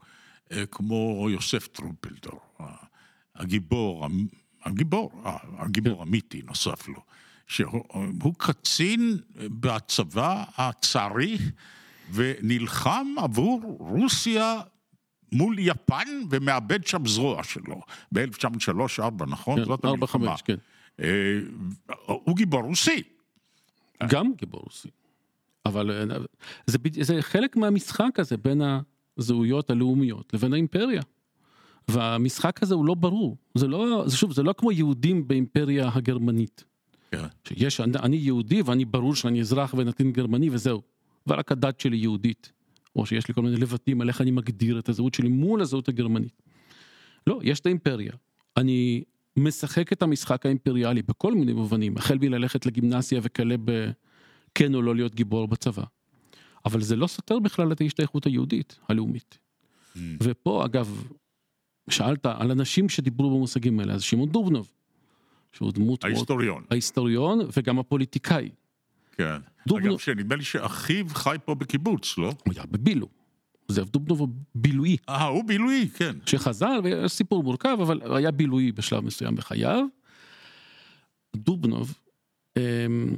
אה, 0.51 0.65
כמו 0.65 1.27
יוסף 1.29 1.67
טרומפלדור, 1.67 2.39
הגיבור, 3.35 4.07
הגיבור, 4.63 5.11
הגיבור 5.57 6.01
המיתי 6.01 6.41
נוסף 6.45 6.87
לו, 6.87 7.01
שהוא 7.47 8.33
קצין 8.37 9.17
בצבא 9.35 10.43
הצארי 10.57 11.37
ונלחם 12.11 13.07
עבור 13.17 13.77
רוסיה 13.79 14.59
מול 15.31 15.59
יפן 15.59 16.07
ומאבד 16.29 16.87
שם 16.87 17.05
זרוע 17.05 17.43
שלו, 17.43 17.81
ב-1903-1904, 18.11 19.25
נכון? 19.27 19.59
כן, 19.59 19.65
זאת 19.65 19.85
המלחמה. 19.85 20.35
כן. 20.45 20.55
אה, 21.01 21.39
הוא 22.05 22.35
גיבור 22.35 22.61
רוסי. 22.61 23.03
גם 24.09 24.31
גיבור 24.37 24.61
רוסי. 24.63 24.89
אבל 25.65 25.91
אה, 26.11 26.17
זה, 26.67 26.77
זה 27.01 27.21
חלק 27.21 27.55
מהמשחק 27.55 28.19
הזה 28.19 28.37
בין 28.37 28.61
הזהויות 29.17 29.69
הלאומיות 29.69 30.33
לבין 30.33 30.53
האימפריה. 30.53 31.01
והמשחק 31.87 32.63
הזה 32.63 32.75
הוא 32.75 32.85
לא 32.85 32.93
ברור, 32.93 33.37
זה 33.55 33.67
לא, 33.67 34.03
זה 34.07 34.17
שוב, 34.17 34.33
זה 34.33 34.43
לא 34.43 34.53
כמו 34.57 34.71
יהודים 34.71 35.27
באימפריה 35.27 35.89
הגרמנית. 35.93 36.63
כן. 37.11 37.25
שיש, 37.47 37.81
אני, 37.81 37.91
אני 37.99 38.17
יהודי 38.17 38.61
ואני 38.61 38.85
ברור 38.85 39.15
שאני 39.15 39.41
אזרח 39.41 39.73
ונתין 39.77 40.11
גרמני 40.11 40.49
וזהו. 40.49 40.81
ורק 41.27 41.51
הדת 41.51 41.79
שלי 41.79 41.97
יהודית. 41.97 42.51
או 42.97 43.05
שיש 43.05 43.27
לי 43.27 43.33
כל 43.33 43.41
מיני 43.41 43.55
לבטים 43.55 44.01
על 44.01 44.09
איך 44.09 44.21
אני 44.21 44.31
מגדיר 44.31 44.79
את 44.79 44.89
הזהות 44.89 45.13
שלי 45.13 45.29
מול 45.29 45.61
הזהות 45.61 45.89
הגרמנית. 45.89 46.41
לא, 47.27 47.39
יש 47.43 47.59
את 47.59 47.65
האימפריה. 47.65 48.11
אני 48.57 49.03
משחק 49.37 49.93
את 49.93 50.01
המשחק 50.01 50.45
האימפריאלי 50.45 51.01
בכל 51.01 51.33
מיני 51.33 51.53
מובנים, 51.53 51.97
החל 51.97 52.17
מללכת 52.21 52.65
לגימנסיה 52.65 53.19
וכלה 53.23 53.55
בכן 53.57 54.75
או 54.75 54.81
לא 54.81 54.95
להיות 54.95 55.15
גיבור 55.15 55.47
בצבא. 55.47 55.83
אבל 56.65 56.81
זה 56.81 56.95
לא 56.95 57.07
סותר 57.07 57.39
בכלל 57.39 57.71
את 57.71 57.81
ההשתייכות 57.81 58.25
היהודית, 58.25 58.79
הלאומית. 58.89 59.37
Mm. 59.95 59.99
ופה 60.23 60.65
אגב, 60.65 61.03
שאלת 61.89 62.25
על 62.25 62.51
אנשים 62.51 62.89
שדיברו 62.89 63.29
במושגים 63.29 63.79
האלה, 63.79 63.93
אז 63.93 64.01
שמעון 64.01 64.29
דובנוב, 64.29 64.71
שהוא 65.51 65.71
דמות 65.71 66.03
מאוד... 66.03 66.13
ההיסטוריון, 66.13 66.63
ההיסטוריון 66.71 67.39
וגם 67.57 67.79
הפוליטיקאי. 67.79 68.49
כן. 69.17 69.37
דובנו- 69.67 69.89
אגב, 69.89 69.97
שנדמה 69.99 70.35
לי 70.35 70.43
שאחיו 70.43 71.05
חי 71.09 71.35
פה 71.45 71.55
בקיבוץ, 71.55 72.17
לא? 72.17 72.27
הוא 72.45 72.53
היה 72.55 72.63
בבילו. 72.71 73.07
זאב 73.67 73.89
דובנוב 73.89 74.21
בילוי, 74.55 74.97
אה, 75.09 75.23
הוא 75.25 75.43
בילוי, 75.43 75.89
כן. 75.97 76.15
שחזר, 76.25 76.79
ויש 76.83 77.11
סיפור 77.11 77.43
מורכב, 77.43 77.77
אבל 77.81 78.15
היה 78.17 78.31
בילוי 78.31 78.71
בשלב 78.71 79.03
מסוים 79.05 79.35
בחייו. 79.35 79.85
דובנוב, 81.35 81.93
אמ, 82.57 83.15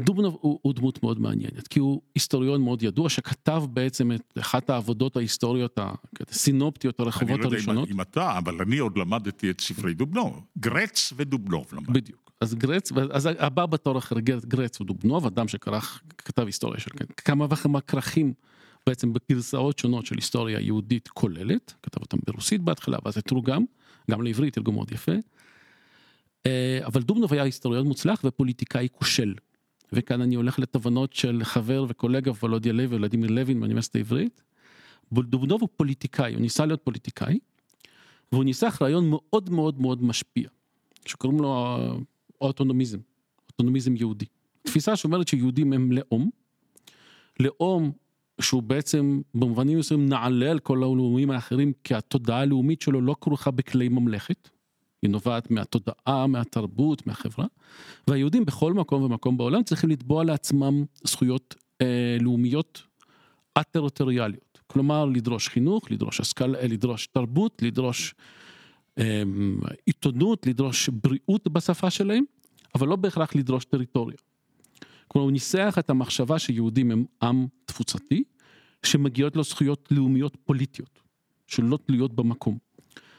דובנוב 0.00 0.36
הוא, 0.40 0.58
הוא 0.62 0.74
דמות 0.74 1.02
מאוד 1.02 1.20
מעניינת, 1.20 1.68
כי 1.68 1.80
הוא 1.80 2.02
היסטוריון 2.14 2.62
מאוד 2.62 2.82
ידוע, 2.82 3.08
שכתב 3.08 3.62
בעצם 3.70 4.12
את 4.12 4.38
אחת 4.40 4.70
העבודות 4.70 5.16
ההיסטוריות 5.16 5.78
הסינופטיות, 6.28 7.00
אני 7.00 7.06
הרחובות 7.06 7.28
לא 7.40 7.44
יודע 7.44 7.56
הראשונות. 7.56 7.88
אם- 7.88 7.94
אם 7.94 8.00
אתה, 8.00 8.38
אבל 8.38 8.60
אני 8.62 8.78
עוד 8.78 8.98
למדתי 8.98 9.50
את 9.50 9.60
ספרי 9.60 9.94
דובנוב. 9.94 10.44
גרץ 10.58 11.12
ודובנוב 11.16 11.66
למדתי. 11.72 11.92
בדיוק. 11.92 12.27
אז 12.40 12.54
גרץ, 12.54 12.92
אז 13.12 13.28
הבא 13.38 13.66
בתור 13.66 13.98
אחרי 13.98 14.22
גר- 14.22 14.40
גרץ 14.44 14.78
הוא 14.78 14.86
דובנוב, 14.86 15.26
אדם 15.26 15.48
שכרך, 15.48 16.02
כתב 16.18 16.46
היסטוריה 16.46 16.80
של 16.80 16.90
כמה 17.16 17.46
וכמה 17.50 17.80
כרכים 17.80 18.34
בעצם 18.86 19.12
בגרסאות 19.12 19.78
שונות 19.78 20.06
של 20.06 20.14
היסטוריה 20.16 20.60
יהודית 20.60 21.08
כוללת, 21.08 21.74
כתב 21.82 22.00
אותם 22.00 22.18
ברוסית 22.26 22.60
בהתחלה, 22.60 22.98
ואז 23.04 23.14
זה 23.14 23.22
תורגם, 23.22 23.64
גם 24.10 24.22
לעברית, 24.22 24.54
תרגום 24.54 24.74
מאוד 24.74 24.92
יפה. 24.92 25.12
אה, 26.46 26.80
אבל 26.84 27.02
דובנוב 27.02 27.32
היה 27.32 27.42
היסטוריון 27.42 27.86
מוצלח 27.86 28.20
ופוליטיקאי 28.24 28.88
כושל. 28.92 29.34
וכאן 29.92 30.20
אני 30.20 30.34
הולך 30.34 30.58
לתובנות 30.58 31.12
של 31.12 31.40
חבר 31.44 31.84
וקולגה 31.88 32.30
וולודיה 32.30 32.72
לוי, 32.72 32.96
ולדימיר 32.96 33.30
לוין 33.30 33.58
מהאוניברסיטה 33.58 33.98
העברית. 33.98 34.42
דובנוב 35.12 35.60
הוא 35.60 35.68
פוליטיקאי, 35.76 36.34
הוא 36.34 36.40
ניסה 36.40 36.66
להיות 36.66 36.80
פוליטיקאי, 36.84 37.38
והוא 38.32 38.44
ניסח 38.44 38.78
רעיון 38.82 39.10
מאוד 39.10 39.50
מאוד 39.50 39.80
מאוד 39.80 40.02
משפיע, 40.02 40.48
שקוראים 41.06 41.40
לו 41.40 41.76
אה, 42.42 42.46
אוטונומיזם, 42.46 42.98
אוטונומיזם 43.50 43.96
יהודי. 43.96 44.26
תפיסה 44.62 44.96
שאומרת 44.96 45.28
שיהודים 45.28 45.72
הם 45.72 45.92
לאום, 45.92 46.30
לאום 47.40 47.92
שהוא 48.40 48.62
בעצם 48.62 49.20
במובנים 49.34 49.78
מסוימים 49.78 50.08
נעלה 50.08 50.50
על 50.50 50.58
כל 50.58 50.76
הלאומים 50.76 51.30
האחרים 51.30 51.72
כי 51.84 51.94
התודעה 51.94 52.40
הלאומית 52.40 52.82
שלו 52.82 53.00
לא 53.00 53.16
כרוכה 53.20 53.50
בכלי 53.50 53.88
ממלכת, 53.88 54.48
היא 55.02 55.10
נובעת 55.10 55.50
מהתודעה, 55.50 56.26
מהתרבות, 56.26 57.06
מהחברה, 57.06 57.46
והיהודים 58.08 58.44
בכל 58.44 58.72
מקום 58.72 59.02
ומקום 59.02 59.36
בעולם 59.36 59.62
צריכים 59.62 59.90
לתבוע 59.90 60.24
לעצמם 60.24 60.84
זכויות 61.04 61.54
אה, 61.82 62.16
לאומיות 62.20 62.82
א-טריטוריאליות, 63.54 64.60
כלומר 64.66 65.04
לדרוש 65.04 65.48
חינוך, 65.48 65.90
לדרוש 65.90 66.20
השכלה, 66.20 66.62
לדרוש 66.62 67.06
תרבות, 67.06 67.62
לדרוש 67.62 68.14
אה, 68.18 68.24
עיתונות, 69.86 70.46
לדרוש 70.46 70.88
בריאות 70.88 71.48
בשפה 71.48 71.90
שלהם, 71.90 72.24
אבל 72.74 72.88
לא 72.88 72.96
בהכרח 72.96 73.34
לדרוש 73.36 73.64
טריטוריה. 73.64 74.16
כלומר 75.08 75.24
הוא 75.24 75.32
ניסח 75.32 75.76
את 75.78 75.90
המחשבה 75.90 76.38
שיהודים 76.38 76.90
הם 76.90 77.04
עם 77.22 77.46
תפוצתי, 77.64 78.24
שמגיעות 78.82 79.36
לו 79.36 79.42
זכויות 79.44 79.88
לאומיות 79.90 80.36
פוליטיות, 80.44 81.00
שלא 81.46 81.78
תלויות 81.86 82.14
במקום. 82.14 82.58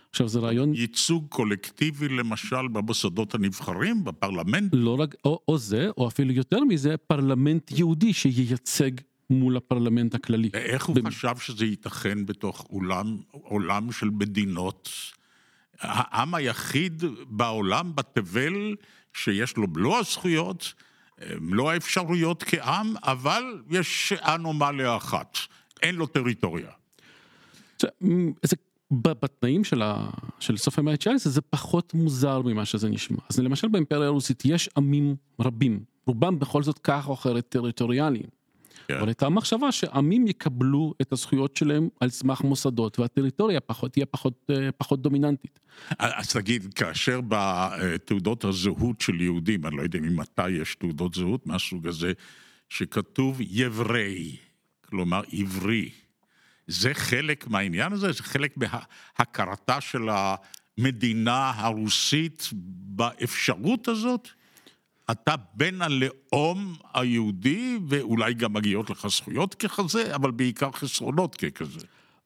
עכשיו 0.10 0.28
זה 0.28 0.40
רעיון 0.40 0.74
ייצוג 0.74 1.26
קולקטיבי 1.30 2.08
למשל 2.08 2.68
במוסדות 2.68 3.36
הנבחרים, 3.36 4.04
בפרלמנט. 4.04 4.70
לא 4.74 5.00
רק, 5.00 5.16
או, 5.26 5.40
או 5.48 5.58
זה, 5.58 5.90
או 5.98 6.08
אפילו 6.08 6.32
יותר 6.32 6.64
מזה, 6.64 6.98
פרלמנט 6.98 7.72
יהודי 7.72 8.14
שייצג 8.14 8.92
מול 9.30 9.58
הפרלמנט 9.58 10.16
הכללי. 10.16 10.50
איך 10.54 10.86
הוא 10.86 10.96
במ- 10.96 11.10
חשב 11.10 11.36
שזה 11.40 11.66
ייתכן 11.66 12.26
בתוך 12.26 12.68
אולם, 12.70 13.18
עולם 13.32 13.92
של 13.92 14.10
מדינות? 14.10 14.90
העם 15.82 16.36
היחיד 16.36 17.04
בעולם, 17.28 17.96
בתבל, 17.96 18.76
שיש 19.14 19.58
לו 19.58 19.68
מלוא 19.68 19.98
הזכויות, 19.98 20.74
מלוא 21.42 21.72
האפשרויות 21.72 22.44
כעם, 22.44 22.94
אבל 23.04 23.44
יש 23.70 24.14
אנומליה 24.14 24.98
אחת, 24.98 25.38
אין 25.82 25.96
לו 25.96 26.06
טריטוריה. 26.08 26.70
זה, 27.80 28.56
בתנאים 28.92 29.64
של, 29.64 29.82
ה, 29.82 30.10
של 30.40 30.58
סוף 30.58 30.80
המאה 30.80 30.94
ה-19 30.94 31.18
זה 31.18 31.42
פחות 31.42 31.94
מוזר 31.94 32.42
ממה 32.42 32.66
שזה 32.66 32.90
נשמע. 32.90 33.18
אז 33.30 33.40
למשל 33.40 33.68
באימפריה 33.68 34.08
הרוסית 34.08 34.44
יש 34.46 34.70
עמים 34.78 35.16
רבים, 35.40 35.84
רובם 36.08 36.40
בכל 36.40 36.64
זאת 36.64 36.80
כך 36.84 37.08
או 37.08 37.14
אחרת 37.14 37.50
טריטוריאליים. 37.50 38.39
כן. 38.90 38.98
אבל 38.98 39.08
הייתה 39.08 39.30
מחשבה 39.30 39.72
שעמים 39.72 40.28
יקבלו 40.28 40.94
את 41.02 41.14
הזכויות 41.14 41.56
שלהם 41.56 41.90
על 42.00 42.10
סמך 42.10 42.42
מוסדות 42.42 43.00
והטריטוריה 43.00 43.60
פחות, 43.60 43.94
תהיה 43.94 44.06
פחות, 44.06 44.50
אה, 44.50 44.72
פחות 44.72 45.02
דומיננטית. 45.02 45.60
אז 46.00 46.34
תגיד, 46.34 46.74
כאשר 46.74 47.20
בתעודות 47.28 48.44
הזהות 48.44 49.02
של 49.02 49.22
יהודים, 49.22 49.66
אני 49.66 49.78
לא 49.78 49.82
יודע 49.82 50.00
ממתי 50.00 50.50
יש 50.50 50.76
תעודות 50.76 51.14
זהות 51.14 51.48
מהסוג 51.48 51.88
הזה, 51.88 52.12
שכתוב 52.70 53.38
יברי, 53.42 54.36
כלומר 54.82 55.22
עברי, 55.32 55.90
זה 56.68 56.94
חלק 56.94 57.48
מהעניין 57.48 57.94
הזה? 57.94 58.12
זה 58.12 58.24
חלק 58.24 58.56
מהכרתה 58.58 59.82
של 59.82 60.10
המדינה 60.10 61.52
הרוסית 61.56 62.50
באפשרות 62.96 63.88
הזאת? 63.88 64.30
אתה 65.12 65.36
בן 65.54 65.82
הלאום 65.82 66.76
היהודי, 66.94 67.80
ואולי 67.88 68.34
גם 68.34 68.54
מגיעות 68.54 68.90
לך 68.90 69.08
זכויות 69.08 69.56
ככזה, 69.56 70.16
אבל 70.16 70.32
בעיקר 70.32 70.72
חסרונות 70.72 71.36
ככזה. 71.36 71.80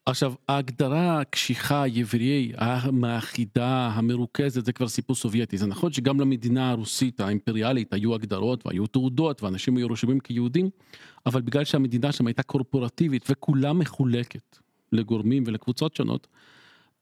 עכשיו, 0.06 0.34
ההגדרה 0.50 1.22
הקשיחה, 1.22 1.88
יבריי, 1.88 2.52
המאחידה, 2.58 3.88
המרוכזת, 3.88 4.66
זה 4.66 4.74
כבר 4.74 4.88
סיפור 4.88 5.16
סובייטי. 5.16 5.58
זה 5.58 5.68
נכון 5.68 5.94
שגם 5.94 6.20
למדינה 6.20 6.72
הרוסית 6.72 7.20
האימפריאלית 7.20 7.94
היו 7.94 8.16
הגדרות 8.16 8.66
והיו 8.66 8.88
תעודות 8.88 9.44
ואנשים 9.44 9.78
היו 9.78 9.88
רשומים 9.88 10.20
כיהודים, 10.20 10.70
אבל 11.26 11.42
בגלל 11.42 11.64
שהמדינה 11.64 12.12
שם 12.12 12.28
הייתה 12.28 12.44
קורפורטיבית 12.44 13.26
וכולה 13.30 13.74
מחולקת 13.74 14.60
לגורמים 14.92 15.44
ולקבוצות 15.48 15.96
שונות, 15.96 16.28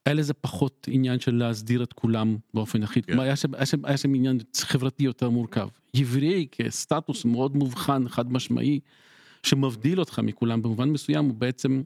היה 0.06 0.14
לזה 0.14 0.34
פחות 0.34 0.88
עניין 0.92 1.20
של 1.20 1.36
להסדיר 1.36 1.84
את 1.84 1.94
כולם 1.94 2.38
באופן 2.54 2.84
אחיד. 2.84 3.06
כלומר, 3.06 3.24
היה 3.24 3.36
שם, 3.36 3.56
היה, 3.56 3.66
שם, 3.66 3.86
היה 3.86 3.98
שם 3.98 4.14
עניין 4.14 4.40
חברתי 4.62 5.04
יותר 5.04 5.30
מורכב. 5.30 5.68
יבריי 5.94 6.48
כסטטוס 6.52 7.26
מאוד 7.26 7.56
מובחן, 7.56 8.10
חד 8.10 8.32
משמעי, 8.32 8.80
שמבדיל 9.44 10.00
אותך 10.00 10.20
מכולם 10.20 10.62
במובן 10.62 10.90
מסוים, 10.90 11.26
הוא 11.26 11.36
בעצם 11.36 11.82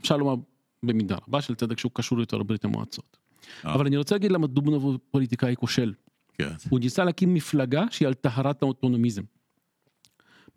אפשר 0.00 0.16
לומר 0.16 0.34
במידה 0.82 1.16
רבה 1.28 1.42
של 1.42 1.54
צדק 1.54 1.78
שהוא 1.78 1.92
קשור 1.94 2.20
יותר 2.20 2.36
לברית 2.36 2.64
המועצות. 2.64 3.16
אה. 3.64 3.74
אבל 3.74 3.86
אני 3.86 3.96
רוצה 3.96 4.14
להגיד 4.14 4.32
למה 4.32 4.46
דובנוב 4.46 4.84
הוא 4.84 4.98
פוליטיקאי 5.10 5.56
כושל. 5.56 5.92
כן. 6.38 6.48
הוא 6.68 6.80
ניסה 6.80 7.04
להקים 7.04 7.34
מפלגה 7.34 7.84
שהיא 7.90 8.08
על 8.08 8.14
טהרת 8.14 8.62
האוטונומיזם. 8.62 9.22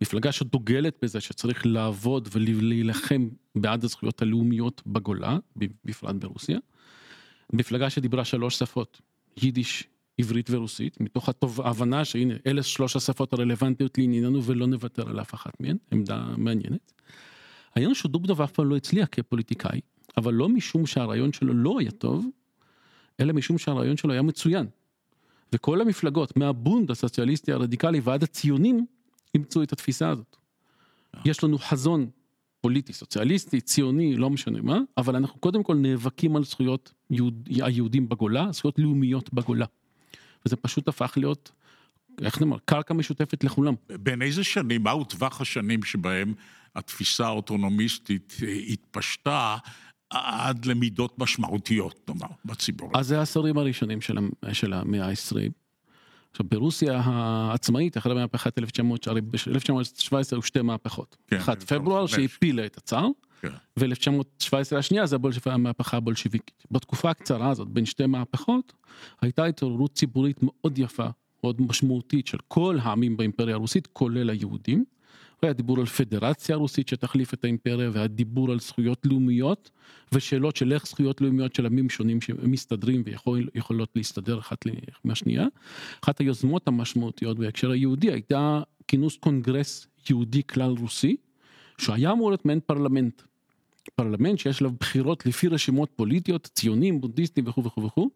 מפלגה 0.02 0.32
שדוגלת 0.32 0.98
בזה 1.02 1.22
שצריך 1.22 1.66
לעבוד 1.66 2.30
ולהילחם 2.32 3.28
בעד 3.56 3.84
הזכויות 3.84 4.22
הלאומיות 4.22 4.82
בגולה, 4.88 5.38
בפרט 5.86 6.16
ברוסיה. 6.16 6.60
מפלגה 7.54 7.90
שדיברה 7.90 8.26
שלוש 8.26 8.60
שפות, 8.60 9.02
יידיש, 9.42 9.88
עברית 10.18 10.50
ורוסית, 10.50 11.02
מתוך 11.02 11.30
ההבנה 11.64 12.06
שהנה 12.06 12.34
אלה 12.48 12.64
שלוש 12.64 12.96
השפות 12.96 13.34
הרלוונטיות 13.34 13.98
לענייננו 13.98 14.44
ולא 14.44 14.68
נוותר 14.68 15.10
על 15.10 15.20
אף 15.20 15.34
אחת 15.34 15.60
מהן, 15.60 15.78
עמדה 15.92 16.28
מעניינת. 16.38 16.94
העניין 17.76 17.90
הוא 17.90 17.96
שדובנוב 17.96 18.42
אף 18.42 18.52
פעם 18.52 18.70
לא 18.70 18.76
הצליח 18.76 19.08
כפוליטיקאי, 19.12 19.82
אבל 20.18 20.34
לא 20.34 20.50
משום 20.50 20.86
שהרעיון 20.86 21.34
שלו 21.34 21.54
לא 21.54 21.80
היה 21.80 21.92
טוב, 21.92 22.26
אלא 23.20 23.34
משום 23.34 23.58
שהרעיון 23.58 23.98
שלו 23.98 24.12
היה 24.12 24.22
מצוין. 24.22 24.68
וכל 25.54 25.82
המפלגות, 25.82 26.38
מהבונד 26.38 26.92
הסוציאליסטי 26.92 27.52
הרדיקלי 27.52 28.00
ועד 28.00 28.24
הציונים, 28.24 28.86
אימצו 29.34 29.64
את 29.64 29.74
התפיסה 29.74 30.10
הזאת. 30.10 30.38
יש 31.26 31.44
לנו 31.44 31.58
חזון 31.58 32.10
פוליטי, 32.66 32.94
סוציאליסטי, 32.94 33.62
ציוני, 33.62 34.16
לא 34.16 34.30
משנה 34.30 34.62
מה, 34.62 34.80
אבל 34.98 35.16
אנחנו 35.16 35.40
קודם 35.40 35.64
כל 35.64 35.76
נאבקים 35.76 36.36
על 36.36 36.44
זכויות 36.44 36.94
יהוד, 37.10 37.50
היהודים 37.62 38.10
בגולה, 38.10 38.52
זכויות 38.52 38.80
לאומיות 38.80 39.34
בגולה. 39.34 39.66
וזה 40.46 40.56
פשוט 40.56 40.88
הפך 40.88 41.14
להיות, 41.18 41.52
איך 42.22 42.42
נאמר, 42.42 42.58
קרקע 42.66 42.94
משותפת 42.94 43.44
לכולם. 43.44 43.74
בין 44.00 44.22
איזה 44.22 44.44
שנים, 44.44 44.84
מהו 44.84 45.04
טווח 45.04 45.42
השנים 45.42 45.84
שבהם 45.84 46.34
התפיסה 46.76 47.26
האוטונומיסטית 47.26 48.34
אה, 48.44 48.54
התפשטה 48.54 49.58
עד 50.10 50.66
למידות 50.66 51.20
משמעותיות, 51.20 52.10
נאמר, 52.10 52.34
בציבור? 52.46 52.92
אז 52.94 53.08
זה 53.08 53.20
העשורים 53.20 53.58
הראשונים 53.58 54.02
של, 54.02 54.18
של 54.54 54.74
המאה 54.74 55.08
ה-20. 55.08 55.65
עכשיו 56.36 56.46
ברוסיה 56.50 57.02
העצמאית 57.06 57.98
אחרי 57.98 58.12
המהפכת 58.12 58.58
1917 58.58 60.38
היו 60.38 60.42
שתי 60.42 60.62
מהפכות. 60.62 61.18
כן, 61.28 61.38
אחת 61.38 61.64
פברואר. 61.64 62.08
שהפילה 62.08 62.66
את 62.66 62.78
הצאר 62.78 63.08
כן. 63.42 63.50
ו-1917 63.80 64.54
השנייה 64.78 65.06
זה 65.06 65.16
הבולש- 65.16 65.50
המהפכה 65.52 65.98
הבולשיביקית. 65.98 66.64
בתקופה 66.72 67.10
הקצרה 67.10 67.50
הזאת 67.50 67.68
בין 67.68 67.86
שתי 67.86 68.06
מהפכות 68.06 68.74
הייתה 69.22 69.46
התעוררות 69.46 69.94
ציבורית 69.94 70.38
מאוד 70.42 70.80
יפה 70.80 71.08
מאוד 71.44 71.62
משמעותית 71.62 72.28
של 72.28 72.38
כל 72.48 72.78
העמים 72.82 73.18
באימפריה 73.18 73.56
הרוסית 73.56 73.88
כולל 73.94 74.30
היהודים. 74.30 74.86
היה 75.42 75.54
דיבור 75.54 75.80
על 75.80 75.86
פדרציה 75.86 76.56
רוסית 76.56 76.88
שתחליף 76.88 77.34
את 77.34 77.44
האימפריה 77.44 77.90
והדיבור 77.94 78.52
על 78.52 78.60
זכויות 78.60 79.06
לאומיות 79.06 79.70
ושאלות 80.12 80.56
של 80.56 80.74
איך 80.74 80.88
זכויות 80.88 81.22
לאומיות 81.22 81.56
של 81.56 81.66
עמים 81.66 81.90
שונים 81.90 82.22
שמסתדרים 82.22 83.04
ויכולות 83.06 83.90
להסתדר 83.96 84.40
אחת 84.40 84.66
מהשנייה. 85.04 85.48
אחת 86.04 86.20
היוזמות 86.20 86.68
המשמעותיות 86.68 87.40
בהקשר 87.40 87.72
היהודי 87.72 88.12
הייתה 88.12 88.62
כינוס 88.88 89.18
קונגרס 89.18 89.88
יהודי 90.10 90.44
כלל 90.44 90.76
רוסי 90.80 91.16
שהיה 91.78 92.12
אמור 92.12 92.30
להיות 92.30 92.46
מעין 92.46 92.60
פרלמנט. 92.60 93.22
פרלמנט 93.96 94.40
שיש 94.40 94.62
לו 94.62 94.72
בחירות 94.72 95.26
לפי 95.26 95.48
רשימות 95.48 95.90
פוליטיות 95.96 96.50
ציונים 96.54 97.02
בונדיסטים 97.02 97.48
וכו' 97.48 97.64
וכו' 97.64 97.84
וכו'. 97.84 98.10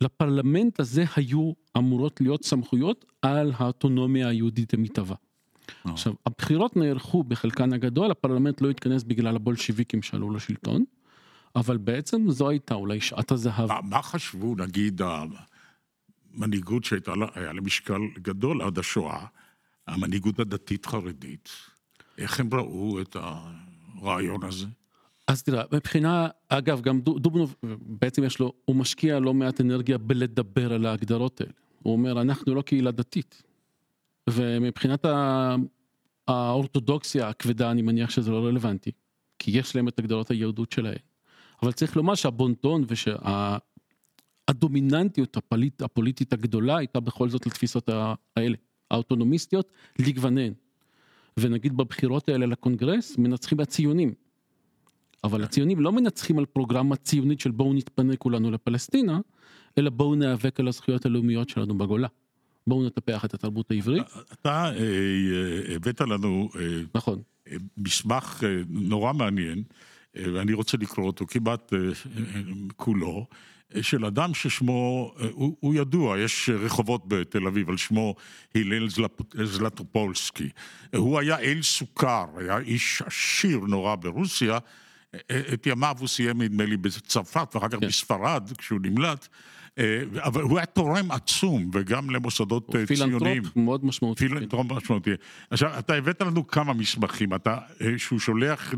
לפרלמנט 0.00 0.80
הזה 0.80 1.04
היו 1.16 1.52
אמורות 1.76 2.20
להיות 2.20 2.44
סמכויות 2.44 3.04
על 3.22 3.52
האוטונומיה 3.56 4.28
היהודית 4.28 4.74
המתהווה. 4.74 5.16
אה. 5.86 5.92
עכשיו 5.92 6.12
הבחירות 6.26 6.76
נערכו 6.76 7.22
בחלקן 7.22 7.72
הגדול 7.72 8.10
הפרלמנט 8.10 8.60
לא 8.60 8.70
התכנס 8.70 9.02
בגלל 9.02 9.36
הבולשיביקים 9.36 10.02
שעלו 10.02 10.30
לשלטון. 10.30 10.84
אבל 11.56 11.76
בעצם 11.76 12.30
זו 12.30 12.48
הייתה 12.48 12.74
אולי 12.74 13.00
שעת 13.00 13.32
הזהב. 13.32 13.68
מה, 13.68 13.80
מה 13.82 14.02
חשבו, 14.02 14.54
נגיד, 14.54 15.00
המנהיגות 16.34 16.84
שהייתה 16.84 17.14
לה, 17.14 17.26
היה 17.34 17.52
לה 17.52 17.60
משקל 17.60 18.00
גדול 18.22 18.62
עד 18.62 18.78
השואה, 18.78 19.26
המנהיגות 19.86 20.38
הדתית-חרדית, 20.38 21.48
איך 22.18 22.40
הם 22.40 22.48
ראו 22.52 23.00
את 23.00 23.16
הרעיון 24.00 24.44
הזה? 24.44 24.66
אז 25.26 25.42
תראה, 25.42 25.64
מבחינה, 25.72 26.28
אגב, 26.48 26.80
גם 26.80 27.00
דו- 27.00 27.18
דובנוב, 27.18 27.54
בעצם 27.80 28.24
יש 28.24 28.38
לו, 28.38 28.52
הוא 28.64 28.76
משקיע 28.76 29.20
לא 29.20 29.34
מעט 29.34 29.60
אנרגיה 29.60 29.98
בלדבר 29.98 30.72
על 30.72 30.86
ההגדרות 30.86 31.40
האלה. 31.40 31.52
הוא 31.82 31.92
אומר, 31.92 32.20
אנחנו 32.20 32.54
לא 32.54 32.62
קהילה 32.62 32.90
דתית. 32.90 33.42
ומבחינת 34.32 35.06
האורתודוקסיה 36.28 37.28
הכבדה, 37.28 37.70
אני 37.70 37.82
מניח 37.82 38.10
שזה 38.10 38.30
לא 38.30 38.46
רלוונטי. 38.46 38.90
כי 39.38 39.58
יש 39.58 39.76
להם 39.76 39.88
את 39.88 39.98
הגדרות 39.98 40.30
היהדות 40.30 40.72
שלהם. 40.72 40.98
אבל 41.62 41.72
צריך 41.72 41.96
לומר 41.96 42.14
שהבונטון 42.14 42.84
והדומיננטיות 44.48 45.36
הפוליט, 45.36 45.82
הפוליטית 45.82 46.32
הגדולה 46.32 46.76
הייתה 46.76 47.00
בכל 47.00 47.28
זאת 47.28 47.46
לתפיסות 47.46 47.88
האלה, 48.36 48.56
האוטונומיסטיות, 48.90 49.72
לגווניהן. 49.98 50.52
ונגיד 51.36 51.76
בבחירות 51.76 52.28
האלה 52.28 52.46
לקונגרס 52.46 53.18
מנצחים 53.18 53.60
הציונים. 53.60 54.14
אבל 55.24 55.44
הציונים 55.44 55.80
לא 55.80 55.92
מנצחים 55.92 56.38
על 56.38 56.46
פרוגרמה 56.46 56.96
ציונית 56.96 57.40
של 57.40 57.50
בואו 57.50 57.74
נתפנה 57.74 58.16
כולנו 58.16 58.50
לפלסטינה, 58.50 59.20
אלא 59.78 59.90
בואו 59.90 60.14
ניאבק 60.14 60.60
על 60.60 60.68
הזכויות 60.68 61.06
הלאומיות 61.06 61.48
שלנו 61.48 61.78
בגולה. 61.78 62.08
בואו 62.68 62.86
נטפח 62.86 63.24
את 63.24 63.34
התרבות 63.34 63.70
העברית. 63.70 64.02
אתה 64.32 64.64
אה, 64.64 64.72
אה, 64.72 65.74
הבאת 65.76 66.00
לנו 66.00 66.50
אה, 66.56 66.60
נכון. 66.94 67.22
אה, 67.48 67.56
מסמך 67.76 68.44
אה, 68.46 68.62
נורא 68.68 69.12
מעניין, 69.12 69.62
אה, 70.16 70.24
ואני 70.34 70.52
רוצה 70.52 70.76
לקרוא 70.76 71.06
אותו 71.06 71.26
כמעט 71.26 71.72
אה, 71.72 71.78
אה, 71.78 72.40
כולו, 72.76 73.26
אה, 73.76 73.82
של 73.82 74.04
אדם 74.04 74.34
ששמו, 74.34 75.14
אה, 75.20 75.28
הוא, 75.32 75.56
הוא 75.60 75.74
ידוע, 75.74 76.18
יש 76.18 76.50
רחובות 76.50 77.08
בתל 77.08 77.46
אביב 77.46 77.68
על 77.70 77.76
שמו 77.76 78.14
הלל 78.54 78.88
זלטופולסקי. 79.44 80.48
אה, 80.94 80.98
הוא 80.98 81.18
היה 81.18 81.38
איל 81.38 81.62
סוכר, 81.62 82.26
היה 82.36 82.58
איש 82.58 83.02
עשיר 83.02 83.58
נורא 83.58 83.94
ברוסיה. 83.94 84.58
אה, 85.14 85.40
את 85.54 85.66
ימיו 85.66 85.96
הוא 85.98 86.08
סיים 86.08 86.42
נדמה 86.42 86.64
לי 86.64 86.76
בצרפת 86.76 87.48
ואחר 87.54 87.68
כך 87.68 87.78
כן. 87.80 87.86
בספרד 87.86 88.50
כשהוא 88.58 88.80
נמלט, 88.82 89.28
אה, 89.28 89.57
אבל 90.16 90.42
הוא 90.42 90.58
היה 90.58 90.66
תורם 90.66 91.10
עצום 91.10 91.70
וגם 91.72 92.10
למוסדות 92.10 92.74
אה, 92.74 92.86
ציוניים. 92.86 93.20
פילנטרופ 93.20 93.56
מאוד 93.56 93.84
משמעותי. 93.84 94.28
פילנטרופ 94.28 94.72
משמעותי. 94.72 95.10
עכשיו, 95.50 95.78
אתה 95.78 95.94
הבאת 95.94 96.22
לנו 96.22 96.46
כמה 96.46 96.72
מסמכים, 96.72 97.34
אתה, 97.34 97.58
אה, 97.80 97.98
שהוא 97.98 98.18
שולח 98.18 98.74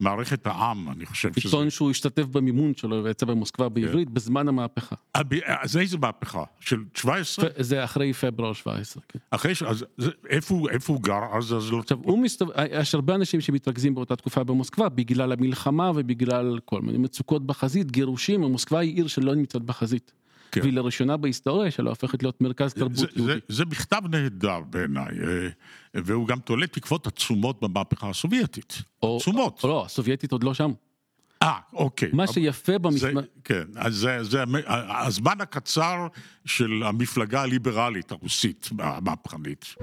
למערכת 0.00 0.46
העם, 0.46 0.88
אני 0.90 1.06
חושב 1.06 1.32
שזה... 1.32 1.48
עיתון 1.48 1.70
שהוא 1.70 1.90
השתתף 1.90 2.24
במימון 2.26 2.72
שלו 2.76 3.04
ויצא 3.04 3.26
במוסקבה 3.26 3.68
בעברית 3.68 4.10
בזמן 4.10 4.48
המהפכה. 4.48 4.96
אה, 5.16 5.22
ב- 5.22 5.34
אז 5.62 5.76
איזה 5.76 5.98
מהפכה? 5.98 6.42
של 6.60 6.76
17? 6.94 7.48
זה 7.58 7.84
אחרי 7.84 8.12
פברואר 8.12 8.52
17. 8.52 9.02
כן. 9.08 9.18
אחרי 9.30 9.54
ש... 9.54 9.62
אז 9.62 9.84
זה- 9.98 10.10
איפה 10.28 10.66
איפה 10.70 10.92
הוא 10.92 11.02
גר 11.02 11.20
אז? 11.32 11.54
אז 11.54 11.72
לא... 11.72 11.78
עכשיו 11.78 11.98
הוא 12.02 12.18
מסתובב, 12.22 12.52
יש 12.72 12.94
הרבה 12.94 13.14
אנשים 13.14 13.40
שמתרכזים 13.40 13.94
באותה 13.94 14.16
תקופה 14.16 14.44
במוסקבה 14.44 14.88
בגלל 14.88 15.32
המלחמה 15.32 15.90
ובגלל 15.94 16.58
כל 16.64 16.82
מיני 16.82 16.98
מצוקות 16.98 17.46
בחזית, 17.46 17.90
גירושים, 17.90 18.40
מוסקבה 18.40 18.78
היא 18.78 18.94
עיר 18.96 19.06
שלא 19.06 19.34
נמצאת 19.34 19.62
בחזית. 19.62 20.12
כן. 20.52 20.60
והיא 20.60 20.72
לראשונה 20.72 21.16
בהיסטוריה 21.16 21.70
שלה 21.70 21.90
הופכת 21.90 22.22
להיות 22.22 22.40
מרכז 22.40 22.70
זה, 22.70 22.80
תרבות 22.80 22.96
זה, 22.96 23.06
יהודית. 23.16 23.44
זה 23.48 23.64
מכתב 23.64 24.02
נהדר 24.10 24.60
בעיניי, 24.70 25.04
אה, 25.04 25.48
והוא 25.94 26.28
גם 26.28 26.38
תולה 26.38 26.66
תקוות 26.66 27.06
עצומות 27.06 27.60
במהפכה 27.60 28.10
הסובייטית. 28.10 28.82
או- 29.02 29.16
עצומות. 29.20 29.60
או 29.64 29.68
לא, 29.68 29.84
הסובייטית 29.86 30.32
עוד 30.32 30.44
לא 30.44 30.54
שם. 30.54 30.72
אה, 31.42 31.58
אוקיי. 31.72 32.08
מה 32.12 32.26
שיפה 32.26 32.72
זה, 32.72 32.78
במסמך, 32.78 33.24
כן, 33.44 33.64
אז 33.76 33.94
זה, 33.94 34.18
זה 34.24 34.44
הזמן 34.88 35.40
הקצר 35.40 36.06
של 36.44 36.82
המפלגה 36.84 37.42
הליברלית 37.42 38.12
הרוסית, 38.12 38.68
המהפכנית. 38.78 39.74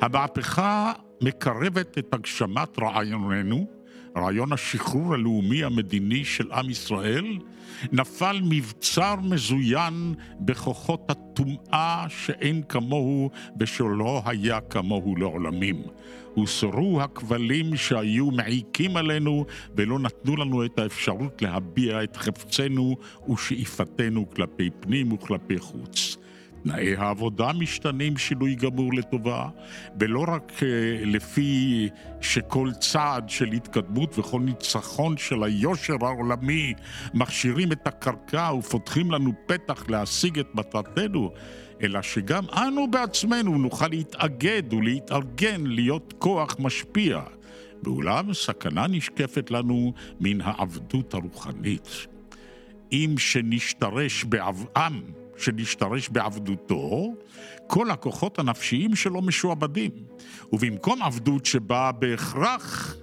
המהפכה 0.00 0.92
מקרבת 1.22 1.98
את 1.98 2.14
הגשמת 2.14 2.78
רעיוננו, 2.78 3.79
רעיון 4.16 4.52
השחרור 4.52 5.14
הלאומי 5.14 5.64
המדיני 5.64 6.24
של 6.24 6.52
עם 6.52 6.70
ישראל, 6.70 7.38
נפל 7.92 8.40
מבצר 8.42 9.14
מזוין 9.22 10.14
בכוחות 10.40 11.10
הטומאה 11.10 12.06
שאין 12.08 12.62
כמוהו 12.68 13.30
ושלא 13.60 14.22
היה 14.24 14.60
כמוהו 14.60 15.16
לעולמים. 15.16 15.82
הוסרו 16.34 17.02
הכבלים 17.02 17.76
שהיו 17.76 18.30
מעיקים 18.30 18.96
עלינו 18.96 19.44
ולא 19.76 19.98
נתנו 19.98 20.36
לנו 20.36 20.64
את 20.64 20.78
האפשרות 20.78 21.42
להביע 21.42 22.02
את 22.02 22.16
חפצנו 22.16 22.96
ושאיפתנו 23.32 24.30
כלפי 24.30 24.70
פנים 24.80 25.12
וכלפי 25.12 25.58
חוץ. 25.58 26.16
תנאי 26.62 26.96
העבודה 26.96 27.52
משתנים 27.52 28.16
שינוי 28.16 28.54
גמור 28.54 28.94
לטובה, 28.94 29.48
ולא 30.00 30.24
רק 30.28 30.52
אה, 30.62 30.68
לפי 31.04 31.88
שכל 32.20 32.70
צעד 32.80 33.30
של 33.30 33.52
התקדמות 33.52 34.18
וכל 34.18 34.40
ניצחון 34.40 35.16
של 35.16 35.42
היושר 35.42 35.96
העולמי 36.00 36.74
מכשירים 37.14 37.72
את 37.72 37.86
הקרקע 37.86 38.52
ופותחים 38.58 39.10
לנו 39.10 39.32
פתח 39.46 39.84
להשיג 39.88 40.38
את 40.38 40.54
מטרתנו, 40.54 41.30
אלא 41.82 42.02
שגם 42.02 42.44
אנו 42.52 42.90
בעצמנו 42.90 43.58
נוכל 43.58 43.88
להתאגד 43.88 44.72
ולהתארגן 44.72 45.66
להיות 45.66 46.14
כוח 46.18 46.56
משפיע. 46.58 47.20
ואולם 47.82 48.34
סכנה 48.34 48.86
נשקפת 48.86 49.50
לנו 49.50 49.92
מן 50.20 50.40
העבדות 50.40 51.14
הרוחנית. 51.14 52.06
אם 52.92 53.14
שנשתרש 53.18 54.24
בעבעם, 54.24 55.02
שנשתרש 55.40 56.08
בעבדותו, 56.08 57.14
כל 57.66 57.90
הכוחות 57.90 58.38
הנפשיים 58.38 58.94
שלו 58.96 59.22
משועבדים. 59.22 59.90
ובמקום 60.52 61.02
עבדות 61.02 61.46
שבאה 61.46 61.92
בהכרח 61.92 62.96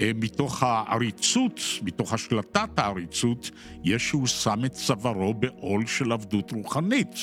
אה, 0.00 0.10
מתוך 0.14 0.62
העריצות, 0.62 1.60
מתוך 1.82 2.12
השלטת 2.12 2.78
העריצות, 2.78 3.50
ישו 3.84 4.26
שם 4.26 4.64
את 4.64 4.72
צווארו 4.72 5.34
בעול 5.34 5.86
של 5.86 6.12
עבדות 6.12 6.50
רוחנית. 6.52 7.16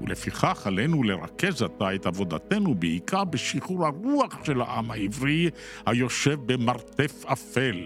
ולפיכך 0.00 0.66
עלינו 0.66 1.02
לרכז 1.02 1.62
עתה 1.62 1.94
את 1.94 2.06
עבודתנו 2.06 2.74
בעיקר 2.74 3.24
בשחרור 3.24 3.86
הרוח 3.86 4.44
של 4.44 4.60
העם 4.60 4.90
העברי 4.90 5.50
היושב 5.86 6.38
במרתף 6.46 7.24
אפל. 7.26 7.76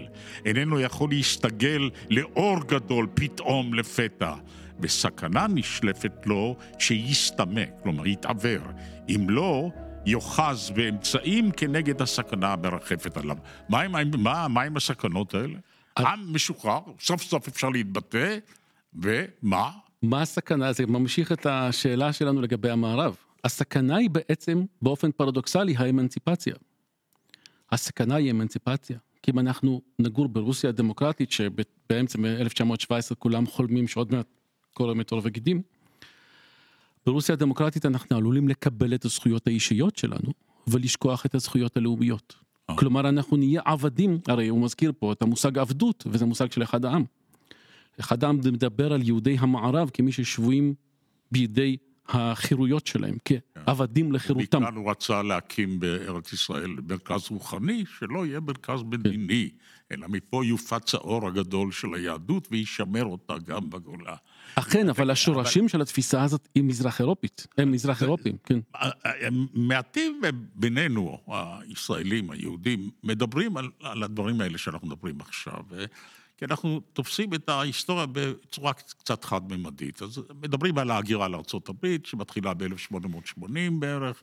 איננו 0.45 0.79
יכול 0.79 1.09
להסתגל 1.09 1.89
לאור 2.09 2.59
גדול 2.67 3.07
פתאום 3.13 3.73
לפתע. 3.73 4.33
וסכנה 4.79 5.47
נשלפת 5.47 6.25
לו 6.25 6.55
שיסתמא, 6.79 7.63
כלומר 7.83 8.07
יתעוור. 8.07 8.61
אם 9.09 9.29
לא, 9.29 9.69
יאחז 10.05 10.71
באמצעים 10.75 11.51
כנגד 11.51 12.01
הסכנה 12.01 12.53
המרחפת 12.53 13.17
עליו. 13.17 13.37
מה 13.69 13.81
עם, 13.81 13.95
מה, 14.17 14.47
מה 14.47 14.61
עם 14.61 14.77
הסכנות 14.77 15.33
האלה? 15.33 15.57
עם 15.97 16.33
משוחרר, 16.33 16.79
סוף 16.99 17.21
סוף 17.21 17.47
אפשר 17.47 17.69
להתבטא, 17.69 18.37
ומה? 18.93 19.71
מה 20.01 20.21
הסכנה? 20.21 20.73
זה 20.73 20.85
ממשיך 20.85 21.31
את 21.31 21.45
השאלה 21.45 22.13
שלנו 22.13 22.41
לגבי 22.41 22.69
המערב. 22.69 23.15
הסכנה 23.43 23.95
היא 23.95 24.09
בעצם, 24.09 24.65
באופן 24.81 25.11
פרדוקסלי, 25.11 25.75
האמנציפציה. 25.77 26.55
הסכנה 27.71 28.15
היא 28.15 28.31
אמנציפציה. 28.31 28.97
כי 29.23 29.31
אם 29.31 29.39
אנחנו 29.39 29.81
נגור 29.99 30.27
ברוסיה 30.27 30.69
הדמוקרטית, 30.69 31.31
שבאמצע 31.31 32.19
1917 32.25 33.15
כולם 33.15 33.45
חולמים 33.45 33.87
שעוד 33.87 34.11
מעט 34.11 34.27
קורמת 34.77 35.11
עור 35.11 35.21
וגידים. 35.23 35.61
ברוסיה 37.05 37.33
הדמוקרטית 37.33 37.85
אנחנו 37.85 38.17
עלולים 38.17 38.47
לקבל 38.47 38.93
את 38.93 39.05
הזכויות 39.05 39.47
האישיות 39.47 39.97
שלנו 39.97 40.33
ולשכוח 40.67 41.25
את 41.25 41.35
הזכויות 41.35 41.77
הלאומיות. 41.77 42.35
אה. 42.69 42.75
כלומר 42.77 43.09
אנחנו 43.09 43.37
נהיה 43.37 43.61
עבדים, 43.65 44.19
הרי 44.27 44.47
הוא 44.47 44.61
מזכיר 44.61 44.91
פה 44.99 45.11
את 45.11 45.21
המושג 45.21 45.57
עבדות 45.57 46.03
וזה 46.07 46.25
מושג 46.25 46.51
של 46.51 46.63
אחד 46.63 46.85
העם. 46.85 47.03
אחד 47.99 48.23
העם 48.23 48.37
מדבר 48.37 48.93
על 48.93 49.01
יהודי 49.03 49.37
המערב 49.39 49.89
כמי 49.93 50.11
ששבויים 50.11 50.73
בידי 51.31 51.77
החירויות 52.07 52.87
שלהם, 52.87 53.17
כעבדים 53.25 54.11
לחירותם. 54.11 54.63
מכאן 54.63 54.75
הוא 54.75 54.91
רצה 54.91 55.23
להקים 55.23 55.79
בארץ 55.79 56.33
ישראל 56.33 56.75
מרכז 56.89 57.27
רוחני, 57.29 57.83
שלא 57.99 58.25
יהיה 58.25 58.39
מרכז 58.39 58.83
מדיני, 58.83 59.49
אלא 59.91 60.07
מפה 60.07 60.45
יופץ 60.45 60.95
האור 60.95 61.27
הגדול 61.27 61.71
של 61.71 61.93
היהדות 61.93 62.47
וישמר 62.51 63.05
אותה 63.05 63.33
גם 63.45 63.69
בגולה. 63.69 64.15
אכן, 64.55 64.89
אבל 64.89 65.11
השורשים 65.11 65.69
של 65.69 65.81
התפיסה 65.81 66.23
הזאת 66.23 66.47
היא 66.55 66.63
מזרח 66.63 66.99
אירופית, 67.01 67.47
הם 67.57 67.71
מזרח 67.71 68.03
אירופים, 68.03 68.37
כן. 68.43 68.59
מעטים 69.53 70.21
בינינו, 70.55 71.17
הישראלים, 71.27 72.31
היהודים, 72.31 72.89
מדברים 73.03 73.57
על 73.57 74.03
הדברים 74.03 74.41
האלה 74.41 74.57
שאנחנו 74.57 74.87
מדברים 74.87 75.21
עכשיו. 75.21 75.61
כי 76.37 76.45
אנחנו 76.45 76.81
תופסים 76.93 77.33
את 77.33 77.49
ההיסטוריה 77.49 78.05
בצורה 78.11 78.73
קצת 78.73 79.23
חד-ממדית. 79.23 80.01
אז 80.01 80.21
מדברים 80.41 80.77
על 80.77 80.91
ההגירה 80.91 81.27
לארה"ב, 81.27 81.95
שמתחילה 82.03 82.53
ב-1880 82.53 83.43
בערך, 83.79 84.21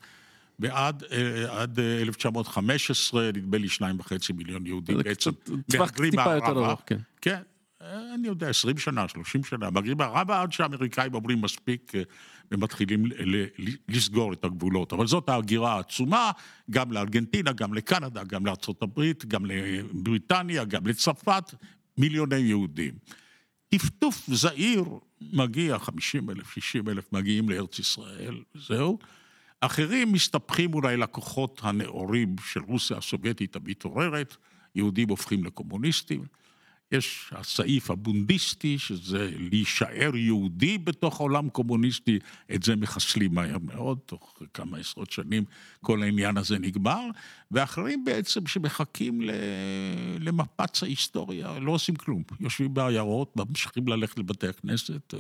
ועד 0.58 1.04
עד 1.48 1.78
1915, 1.80 3.30
נדמה 3.34 3.58
לי 3.58 3.68
שניים 3.68 4.00
וחצי 4.00 4.32
מיליון 4.32 4.66
יהודים 4.66 4.98
בעצם 4.98 5.30
מהגרים 5.78 6.12
מערבה. 6.16 6.74
כן. 6.86 6.98
כן, 7.20 7.42
אני 8.14 8.28
יודע, 8.28 8.48
20 8.48 8.78
שנה, 8.78 9.08
30 9.08 9.44
שנה, 9.44 9.70
מהגרים 9.70 9.98
מערבה 9.98 10.42
עד 10.42 10.52
שהאמריקאים 10.52 11.14
אומרים 11.14 11.40
מספיק 11.40 11.92
ומתחילים 12.50 13.04
לסגור 13.88 14.32
את 14.32 14.44
הגבולות. 14.44 14.92
אבל 14.92 15.06
זאת 15.06 15.28
ההגירה 15.28 15.74
העצומה, 15.74 16.30
גם 16.70 16.92
לארגנטינה, 16.92 17.52
גם 17.52 17.74
לקנדה, 17.74 18.24
גם 18.24 18.46
לארה"ב, 18.46 19.02
גם 19.28 19.46
לבריטניה, 19.46 20.64
גם 20.64 20.86
לצרפת, 20.86 21.54
מיליוני 21.98 22.36
יהודים. 22.36 22.94
טפטוף 23.68 24.22
זעיר 24.26 24.84
מגיע, 25.20 25.78
50 25.78 26.30
אלף, 26.30 26.50
60 26.50 26.88
אלף 26.88 27.12
מגיעים 27.12 27.48
לארץ 27.48 27.78
ישראל, 27.78 28.42
זהו. 28.54 28.98
אחרים 29.60 30.12
מסתבכים 30.12 30.74
אולי 30.74 30.96
לכוחות 30.96 31.60
הנאורים 31.62 32.36
של 32.52 32.60
רוסיה 32.60 32.96
הסובייטית 32.96 33.56
המתעוררת, 33.56 34.36
יהודים 34.74 35.08
הופכים 35.08 35.44
לקומוניסטים. 35.44 36.24
יש 36.92 37.30
הסעיף 37.32 37.90
הבונדיסטי, 37.90 38.78
שזה 38.78 39.30
להישאר 39.38 40.16
יהודי 40.16 40.78
בתוך 40.78 41.18
עולם 41.18 41.48
קומוניסטי, 41.48 42.18
את 42.54 42.62
זה 42.62 42.76
מחסלים 42.76 43.34
מהר 43.34 43.58
מאוד, 43.58 43.98
תוך 44.06 44.42
כמה 44.54 44.78
עשרות 44.78 45.10
שנים 45.10 45.44
כל 45.80 46.02
העניין 46.02 46.36
הזה 46.36 46.58
נגמר, 46.58 47.00
ואחרים 47.50 48.04
בעצם 48.04 48.46
שמחכים 48.46 49.20
למפץ 50.20 50.82
ההיסטוריה, 50.82 51.58
לא 51.58 51.72
עושים 51.72 51.96
כלום, 51.96 52.22
יושבים 52.40 52.74
בעיירות, 52.74 53.36
ממשיכים 53.36 53.88
ללכת 53.88 54.18
לבתי 54.18 54.48
הכנסת, 54.48 55.14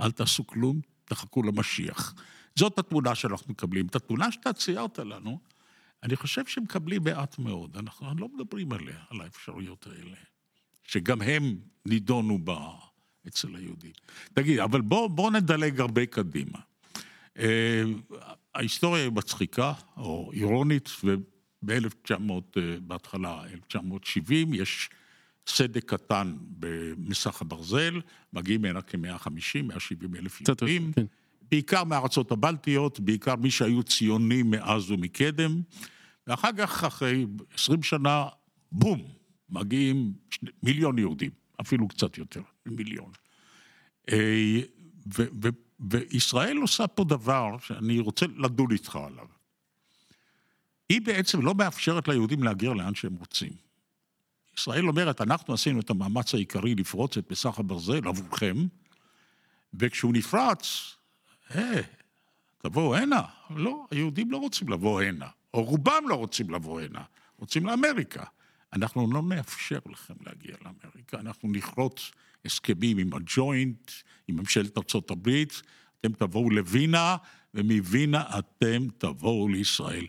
אל 0.00 0.10
תעשו 0.10 0.46
כלום, 0.46 0.80
תחכו 1.04 1.42
למשיח. 1.42 2.14
זאת 2.56 2.78
התמונה 2.78 3.14
שאנחנו 3.14 3.52
מקבלים. 3.52 3.86
את 3.86 3.96
התמונה 3.96 4.32
שאתה 4.32 4.52
ציירת 4.52 4.98
לנו, 4.98 5.38
אני 6.02 6.16
חושב 6.16 6.46
שמקבלים 6.46 7.02
מעט 7.04 7.38
מאוד, 7.38 7.76
אנחנו 7.76 8.06
לא 8.18 8.28
מדברים 8.34 8.72
עליה, 8.72 8.98
על 9.10 9.20
האפשרויות 9.20 9.86
האלה. 9.86 10.16
שגם 10.84 11.22
הם 11.22 11.56
נידונו 11.86 12.38
ב... 12.44 12.50
אצל 13.28 13.56
היהודים. 13.56 13.92
תגיד, 14.34 14.58
אבל 14.58 14.80
בוא, 14.80 15.08
בוא 15.08 15.30
נדלג 15.30 15.80
הרבה 15.80 16.06
קדימה. 16.06 16.58
Uh, 17.38 17.40
ההיסטוריה 18.54 19.02
היא 19.02 19.12
מצחיקה, 19.12 19.72
או 19.96 20.30
אירונית, 20.32 20.88
וב-1900, 21.04 22.10
uh, 22.10 22.58
בהתחלה, 22.82 23.44
1970, 23.52 24.54
יש 24.54 24.90
סדק 25.46 25.84
קטן 25.84 26.36
במסך 26.58 27.42
הברזל, 27.42 28.00
מגיעים 28.32 28.64
הנה 28.64 28.82
כ-150, 28.82 29.62
170 29.62 30.14
אלף 30.14 30.40
יהודים, 30.40 30.92
כן. 30.92 31.04
בעיקר 31.50 31.84
מארצות 31.84 32.32
הבלטיות, 32.32 33.00
בעיקר 33.00 33.36
מי 33.36 33.50
שהיו 33.50 33.82
ציונים 33.82 34.50
מאז 34.50 34.90
ומקדם, 34.90 35.62
ואחר 36.26 36.50
כך, 36.58 36.84
אחרי 36.84 37.26
20 37.54 37.82
שנה, 37.82 38.26
בום, 38.72 39.02
מגיעים 39.50 40.12
מיליון 40.62 40.98
יהודים, 40.98 41.30
אפילו 41.60 41.88
קצת 41.88 42.18
יותר, 42.18 42.42
מיליון. 42.66 43.12
אה, 44.12 44.60
ו, 45.16 45.22
ו, 45.42 45.48
וישראל 45.80 46.56
עושה 46.56 46.86
פה 46.86 47.04
דבר 47.04 47.58
שאני 47.58 48.00
רוצה 48.00 48.26
לדון 48.36 48.72
איתך 48.72 48.96
עליו. 48.96 49.26
היא 50.88 51.00
בעצם 51.00 51.42
לא 51.42 51.54
מאפשרת 51.54 52.08
ליהודים 52.08 52.42
להגר 52.42 52.72
לאן 52.72 52.94
שהם 52.94 53.14
רוצים. 53.14 53.52
ישראל 54.58 54.88
אומרת, 54.88 55.20
אנחנו 55.20 55.54
עשינו 55.54 55.80
את 55.80 55.90
המאמץ 55.90 56.34
העיקרי 56.34 56.74
לפרוץ 56.74 57.16
את 57.16 57.30
מסך 57.30 57.58
הברזל 57.58 58.08
עבורכם, 58.08 58.56
וכשהוא 59.74 60.12
נפרץ, 60.12 60.94
אה, 61.54 61.80
תבואו 62.58 62.96
הנה. 62.96 63.22
לא, 63.50 63.86
היהודים 63.90 64.30
לא 64.30 64.36
רוצים 64.36 64.68
לבוא 64.68 65.02
הנה, 65.02 65.28
או 65.54 65.64
רובם 65.64 66.04
לא 66.08 66.14
רוצים 66.14 66.50
לבוא 66.50 66.80
הנה, 66.80 67.02
רוצים 67.38 67.66
לאמריקה. 67.66 68.24
אנחנו 68.74 69.12
לא 69.12 69.22
נאפשר 69.22 69.78
לכם 69.92 70.14
להגיע 70.26 70.56
לאמריקה, 70.64 71.20
אנחנו 71.20 71.52
נכרות 71.52 72.00
הסכמים 72.44 72.98
עם 72.98 73.10
הג'וינט, 73.14 73.90
עם 74.28 74.36
ממשלת 74.36 74.78
ארצות 74.78 75.10
הברית, 75.10 75.62
אתם 76.00 76.12
תבואו 76.12 76.50
לווינה, 76.50 77.16
ומווינה 77.54 78.38
אתם 78.38 78.86
תבואו 78.98 79.48
לישראל. 79.48 80.06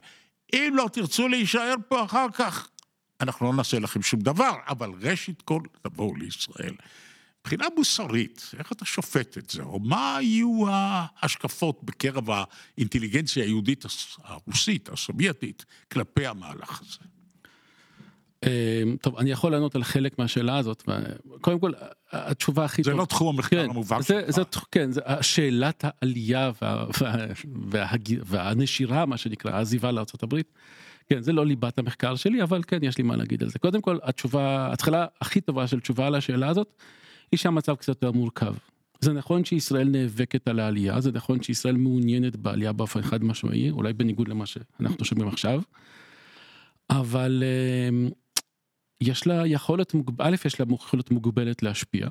אם 0.53 0.73
לא 0.75 0.89
תרצו 0.93 1.27
להישאר 1.27 1.75
פה 1.87 2.05
אחר 2.05 2.27
כך, 2.33 2.69
אנחנו 3.21 3.45
לא 3.45 3.53
נעשה 3.53 3.79
לכם 3.79 4.01
שום 4.01 4.19
דבר, 4.19 4.53
אבל 4.67 4.89
ראשית 5.01 5.41
כל, 5.41 5.61
תבואו 5.81 6.15
לישראל. 6.15 6.75
מבחינה 7.41 7.67
מוסרית, 7.77 8.51
איך 8.59 8.71
אתה 8.71 8.85
שופט 8.85 9.37
את 9.37 9.49
זה? 9.49 9.63
או 9.63 9.79
מה 9.79 10.17
היו 10.17 10.67
ההשקפות 10.69 11.83
בקרב 11.83 12.27
האינטליגנציה 12.29 13.43
היהודית 13.43 13.85
הרוסית, 14.23 14.89
הסובייטית, 14.89 15.65
כלפי 15.91 16.27
המהלך 16.27 16.81
הזה? 16.81 17.14
אמ, 18.45 18.95
טוב, 19.01 19.17
אני 19.17 19.31
יכול 19.31 19.51
לענות 19.51 19.75
על 19.75 19.83
חלק 19.83 20.19
מהשאלה 20.19 20.57
הזאת. 20.57 20.83
קודם 21.41 21.59
כל, 21.59 21.71
התשובה 22.11 22.65
הכי 22.65 22.83
טובה... 22.83 22.95
זה 22.95 23.01
לא 23.01 23.05
תחום 23.05 23.35
המחקר 23.35 23.63
כן, 23.63 23.69
המובן 23.69 24.03
שלך. 24.03 24.63
כן, 24.71 24.91
זה 24.91 25.01
שאלת 25.21 25.85
העלייה 25.87 26.51
וה, 26.61 26.85
וה, 27.01 27.15
וה, 27.71 27.87
והנשירה, 28.25 29.05
מה 29.05 29.17
שנקרא, 29.17 29.51
העזיבה 29.51 29.91
לארה"ב. 29.91 30.35
כן, 31.09 31.21
זה 31.21 31.33
לא 31.33 31.45
ליבת 31.45 31.79
המחקר 31.79 32.15
שלי, 32.15 32.43
אבל 32.43 32.61
כן, 32.67 32.79
יש 32.81 32.97
לי 32.97 33.03
מה 33.03 33.15
להגיד 33.15 33.43
על 33.43 33.49
זה. 33.49 33.59
קודם 33.59 33.81
כל, 33.81 33.97
התשובה, 34.03 34.67
ההתחלה 34.67 35.05
הכי 35.21 35.41
טובה 35.41 35.67
של 35.67 35.79
תשובה 35.79 36.07
על 36.07 36.15
השאלה 36.15 36.47
הזאת, 36.47 36.81
היא 37.31 37.37
שהמצב 37.37 37.75
קצת 37.75 37.87
יותר 37.87 38.11
מורכב. 38.11 38.53
זה 39.01 39.13
נכון 39.13 39.45
שישראל 39.45 39.87
נאבקת 39.89 40.47
על 40.47 40.59
העלייה, 40.59 41.01
זה 41.01 41.11
נכון 41.11 41.41
שישראל 41.43 41.77
מעוניינת 41.77 42.35
בעלייה 42.35 42.73
באופן 42.73 43.01
חד 43.01 43.23
משמעי, 43.23 43.69
אולי 43.69 43.93
בניגוד 43.93 44.27
למה 44.27 44.45
שאנחנו 44.45 45.05
שומעים 45.05 45.27
עכשיו. 45.27 45.61
אבל 46.89 47.43
אמ, 47.89 48.09
יש 49.01 49.27
לה 49.27 49.47
יכולת, 49.47 49.95
א', 50.17 50.35
יש 50.45 50.59
לה 50.59 50.65
יכולת 50.73 51.11
מוגבלת 51.11 51.63
להשפיע, 51.63 52.07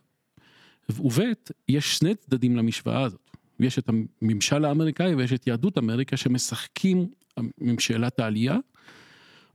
וב', 0.89 1.21
יש 1.69 1.97
שני 1.99 2.15
צדדים 2.15 2.57
למשוואה 2.57 3.03
הזאת. 3.03 3.31
יש 3.61 3.79
את 3.79 3.89
הממשל 4.23 4.65
האמריקאי 4.65 5.15
ויש 5.15 5.33
את 5.33 5.47
יהדות 5.47 5.79
אמריקה 5.79 6.17
שמשחקים 6.17 7.07
עם 7.61 7.79
שאלת 7.79 8.21
העלייה, 8.21 8.57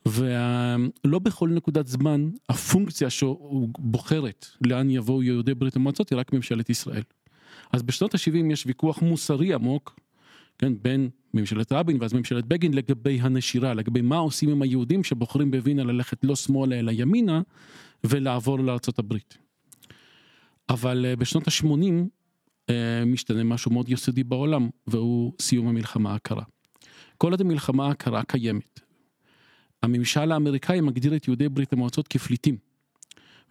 ולא 0.05 1.19
בכל 1.19 1.49
נקודת 1.49 1.87
זמן 1.87 2.29
הפונקציה 2.49 3.09
שבוחרת 3.09 4.45
לאן 4.67 4.89
יבואו 4.89 5.23
יהודי 5.23 5.53
ברית 5.53 5.75
המועצות 5.75 6.09
היא 6.09 6.19
רק 6.19 6.33
ממשלת 6.33 6.69
ישראל. 6.69 7.03
אז 7.71 7.83
בשנות 7.83 8.15
ה-70 8.15 8.53
יש 8.53 8.65
ויכוח 8.65 9.01
מוסרי 9.01 9.53
עמוק 9.53 9.99
כן, 10.59 10.73
בין 10.81 11.09
ממשלת 11.33 11.71
רבין 11.71 11.97
ואז 12.01 12.13
ממשלת 12.13 12.45
בגין 12.45 12.73
לגבי 12.73 13.19
הנשירה, 13.21 13.73
לגבי 13.73 14.01
מה 14.01 14.17
עושים 14.17 14.49
עם 14.49 14.61
היהודים 14.61 15.03
שבוחרים 15.03 15.51
בווינה 15.51 15.83
ללכת 15.83 16.23
לא 16.23 16.35
שמאלה 16.35 16.79
אלא 16.79 16.91
ימינה 16.95 17.41
ולעבור 18.03 18.59
לארצות 18.59 18.99
הברית. 18.99 19.37
אבל 20.69 21.05
אה, 21.05 21.15
בשנות 21.15 21.47
ה-80 21.47 21.93
אה, 22.69 23.05
משתנה 23.05 23.43
משהו 23.43 23.71
מאוד 23.71 23.89
יסודי 23.89 24.23
בעולם 24.23 24.69
והוא 24.87 25.33
סיום 25.41 25.67
המלחמה 25.67 26.15
הקרה. 26.15 26.43
כל 27.17 27.31
עוד 27.31 27.41
המלחמה 27.41 27.89
הקרה 27.89 28.23
קיימת. 28.23 28.79
הממשל 29.83 30.31
האמריקאי 30.31 30.81
מגדיר 30.81 31.15
את 31.15 31.27
יהודי 31.27 31.49
ברית 31.49 31.73
המועצות 31.73 32.07
כפליטים. 32.07 32.57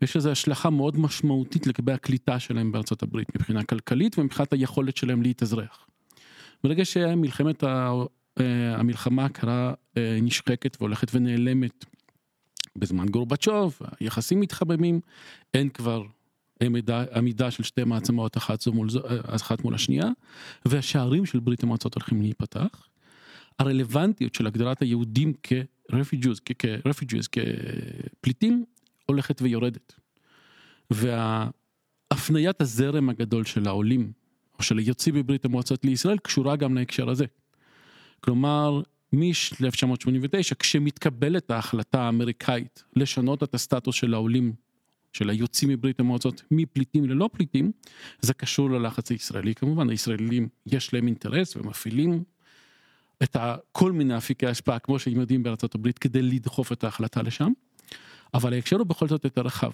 ויש 0.01 0.17
לזה 0.17 0.33
השלכה 0.33 0.71
מאוד 0.71 0.99
משמעותית 0.99 1.67
לגבי 1.67 1.93
הקליטה 1.93 2.39
שלהם 2.39 2.73
בארצות 2.73 3.03
הברית 3.03 3.35
מבחינה 3.37 3.65
כלכלית 3.65 4.19
ומבחינת 4.19 4.53
היכולת 4.53 4.97
שלהם 4.97 5.23
להתאזרח. 5.23 5.88
ברגע 6.65 6.85
שמלחמת 6.85 7.63
ה... 7.63 7.93
אה, 8.41 8.75
המלחמה 8.75 9.25
הקרה 9.25 9.75
אה, 9.97 10.19
נשחקת 10.23 10.77
והולכת 10.81 11.09
ונעלמת 11.15 11.85
בזמן 12.77 13.07
גורבצ'וב, 13.07 13.79
היחסים 14.01 14.41
מתחממים, 14.41 15.01
אין 15.55 15.69
כבר 15.69 16.03
עמידה, 16.63 17.05
עמידה 17.15 17.51
של 17.51 17.63
שתי 17.63 17.85
מעצמות 17.85 18.37
אחת, 18.37 18.61
זו 18.61 18.73
מול, 18.73 18.91
זו- 18.91 19.03
אחת 19.23 19.65
מול 19.65 19.75
השנייה, 19.75 20.09
והשערים 20.67 21.27
של 21.27 21.41
ברית 21.41 21.63
המועצות 21.63 21.95
הולכים 21.95 22.23
להיפתח. 22.23 22.89
הרלוונטיות 23.59 24.35
של 24.35 24.47
הגדרת 24.47 24.83
היהודים 24.83 25.33
כ-refugees, 25.43 26.41
כ- 26.45 26.53
כ-refugees, 26.59 27.29
כפליטים, 27.33 28.65
הולכת 29.07 29.43
ויורדת. 29.43 29.95
והפניית 30.91 32.61
הזרם 32.61 33.09
הגדול 33.09 33.45
של 33.45 33.69
העולים, 33.69 34.13
של 34.63 34.79
היוצאים 34.79 35.15
מברית 35.15 35.45
המועצות 35.45 35.85
לישראל, 35.85 36.19
קשורה 36.19 36.57
גם 36.57 36.75
להקשר 36.75 37.11
הזה. 37.11 37.25
כלומר, 38.21 38.83
מ-1989, 39.13 40.55
כשמתקבלת 40.59 41.51
ההחלטה 41.51 42.01
האמריקאית 42.01 42.85
לשנות 42.97 43.43
את 43.43 43.55
הסטטוס 43.55 43.95
של 43.95 44.15
העולים, 44.15 44.53
של 45.13 45.31
היוצאים 45.31 45.71
מברית 45.71 46.01
המועצות, 46.01 46.43
מפליטים 46.51 47.05
ללא 47.05 47.31
פליטים, 47.33 47.73
זה 48.21 48.35
קשור 48.35 48.71
ללחץ 48.71 49.11
הישראלי 49.11 49.55
כמובן, 49.55 49.91
הישראלים 49.91 50.49
יש 50.67 50.95
להם 50.95 51.07
אינטרס 51.07 51.57
ומפעילים 51.57 52.25
את 53.23 53.37
כל 53.73 53.93
מיני 53.93 54.17
אפיקי 54.17 54.47
השפעה, 54.47 54.79
כמו 54.79 54.99
שהם 54.99 55.21
יודעים 55.21 55.43
בארצות 55.43 55.75
הברית, 55.75 55.99
כדי 55.99 56.23
לדחוף 56.23 56.73
את 56.73 56.85
ההחלטה 56.85 57.23
לשם, 57.23 57.53
אבל 58.35 58.53
ההקשר 58.53 58.77
הוא 58.77 58.87
בכל 58.87 59.09
זאת 59.09 59.25
יותר 59.25 59.41
רחב. 59.41 59.71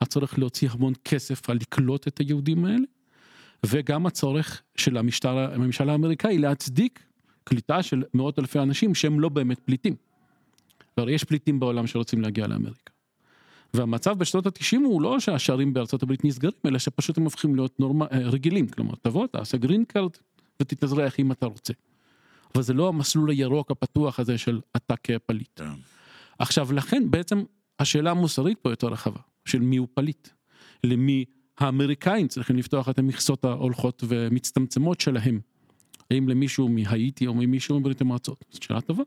הצורך 0.00 0.38
להוציא 0.38 0.68
המון 0.70 0.92
כסף 1.04 1.50
על 1.50 1.56
לקלוט 1.56 2.08
את 2.08 2.18
היהודים 2.18 2.64
האלה, 2.64 2.84
וגם 3.66 4.06
הצורך 4.06 4.62
של 4.76 4.96
המשטר, 4.96 5.38
הממשל 5.38 5.90
האמריקאי 5.90 6.38
להצדיק 6.38 7.02
קליטה 7.44 7.82
של 7.82 8.02
מאות 8.14 8.38
אלפי 8.38 8.58
אנשים 8.58 8.94
שהם 8.94 9.20
לא 9.20 9.28
באמת 9.28 9.58
פליטים. 9.58 9.94
הרי 10.96 11.12
יש 11.12 11.24
פליטים 11.24 11.60
בעולם 11.60 11.86
שרוצים 11.86 12.22
להגיע 12.22 12.46
לאמריקה. 12.46 12.92
והמצב 13.74 14.18
בשנות 14.18 14.46
התשעים 14.46 14.82
הוא 14.82 15.02
לא 15.02 15.20
שהשערים 15.20 15.74
בארצות 15.74 16.02
הברית 16.02 16.24
נסגרים, 16.24 16.52
אלא 16.66 16.78
שפשוט 16.78 17.18
הם 17.18 17.24
הופכים 17.24 17.54
להיות 17.54 17.80
נורמה, 17.80 18.06
אה, 18.12 18.18
רגילים. 18.18 18.68
כלומר, 18.68 18.94
תבוא, 19.02 19.26
תעשה 19.26 19.56
green 19.56 19.84
card 19.84 20.10
ותתאזרח 20.60 21.20
אם 21.20 21.32
אתה 21.32 21.46
רוצה. 21.46 21.72
אבל 22.54 22.62
זה 22.62 22.72
לא 22.72 22.88
המסלול 22.88 23.30
הירוק 23.30 23.70
הפתוח 23.70 24.20
הזה 24.20 24.38
של 24.38 24.60
אתה 24.76 24.94
כפליט. 24.96 25.60
כן. 25.60 25.64
עכשיו, 26.38 26.72
לכן 26.72 27.10
בעצם 27.10 27.42
השאלה 27.78 28.10
המוסרית 28.10 28.58
פה 28.58 28.70
יותר 28.70 28.86
רחבה, 28.86 29.20
של 29.44 29.58
מי 29.58 29.76
הוא 29.76 29.88
פליט. 29.94 30.28
למי 30.84 31.24
האמריקאים 31.58 32.28
צריכים 32.28 32.56
לפתוח 32.56 32.88
את 32.88 32.98
המכסות 32.98 33.44
ההולכות 33.44 34.04
ומצטמצמות 34.08 35.00
שלהם. 35.00 35.40
האם 36.10 36.28
למישהו 36.28 36.68
מהאיטי 36.68 37.26
או 37.26 37.34
ממישהו 37.34 37.80
מברית 37.80 38.00
המועצות? 38.00 38.44
זאת 38.50 38.62
שאלה 38.62 38.80
טובה. 38.80 39.02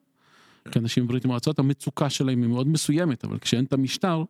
כי 0.71 0.79
אנשים 0.79 1.03
בברית 1.03 1.25
המועצות, 1.25 1.59
המצוקה 1.59 2.09
שלהם 2.09 2.41
היא 2.41 2.49
מאוד 2.49 2.67
מסוימת, 2.67 3.23
אבל 3.23 3.39
כשאין 3.39 3.65
את 3.65 3.73
המשטר, 3.73 4.23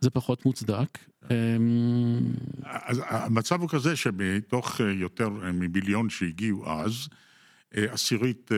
זה 0.00 0.10
פחות 0.10 0.46
מוצדק. 0.46 0.98
אמ, 1.30 1.36
אז 2.62 3.02
המצב 3.06 3.60
הוא 3.60 3.68
כזה 3.68 3.96
שמתוך 3.96 4.80
אה, 4.80 4.92
יותר 4.92 5.28
אה, 5.42 5.52
מביליון 5.52 6.10
שהגיעו 6.10 6.70
אז, 6.70 7.08
אה, 7.76 7.92
עשירית 7.92 8.50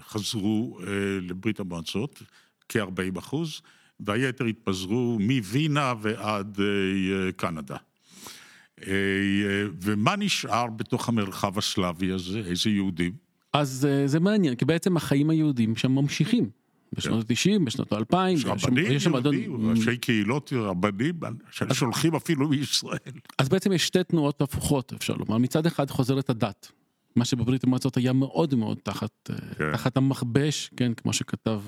חזרו 0.00 0.80
לברית 1.22 1.60
המועצות, 1.60 2.22
כ-40 2.68 3.18
אחוז, 3.18 3.60
והיתר 4.00 4.44
התפזרו 4.44 5.18
מווינה 5.20 5.94
ועד 6.00 6.58
אה, 6.60 7.32
קנדה. 7.32 7.76
אה, 7.76 8.92
אה, 8.92 9.64
ומה 9.82 10.16
נשאר 10.16 10.66
בתוך 10.66 11.08
המרחב 11.08 11.58
הסלאבי 11.58 12.12
הזה? 12.12 12.38
איזה 12.38 12.70
יהודים? 12.70 13.12
אז 13.52 13.88
זה 14.06 14.20
מעניין, 14.20 14.54
כי 14.54 14.64
בעצם 14.64 14.96
החיים 14.96 15.30
היהודים 15.30 15.76
שם 15.76 15.92
ממשיכים. 15.92 16.50
בשנות 16.96 17.30
ה-90, 17.30 17.64
בשנות 17.64 17.92
ה-2000, 17.92 18.16
יש 18.30 18.44
רבנים 18.44 19.42
יהודים, 19.42 19.70
ראשי 19.70 19.96
קהילות 19.96 20.52
רבנים, 20.56 21.14
שולחים 21.72 22.14
אפילו 22.14 22.48
מישראל. 22.48 22.98
אז 23.38 23.48
בעצם 23.48 23.72
יש 23.72 23.86
שתי 23.86 24.04
תנועות 24.04 24.42
הפוכות, 24.42 24.92
אפשר 24.92 25.14
לומר. 25.14 25.38
מצד 25.38 25.66
אחד 25.66 25.90
חוזרת 25.90 26.30
הדת, 26.30 26.72
מה 27.16 27.24
שבברית 27.24 27.64
המועצות 27.64 27.96
היה 27.96 28.12
מאוד 28.12 28.54
מאוד 28.54 28.78
תחת, 28.82 29.30
כן. 29.58 29.72
תחת 29.72 29.96
המכבש, 29.96 30.70
כן, 30.76 30.94
כמו 30.94 31.12
שכתב 31.12 31.60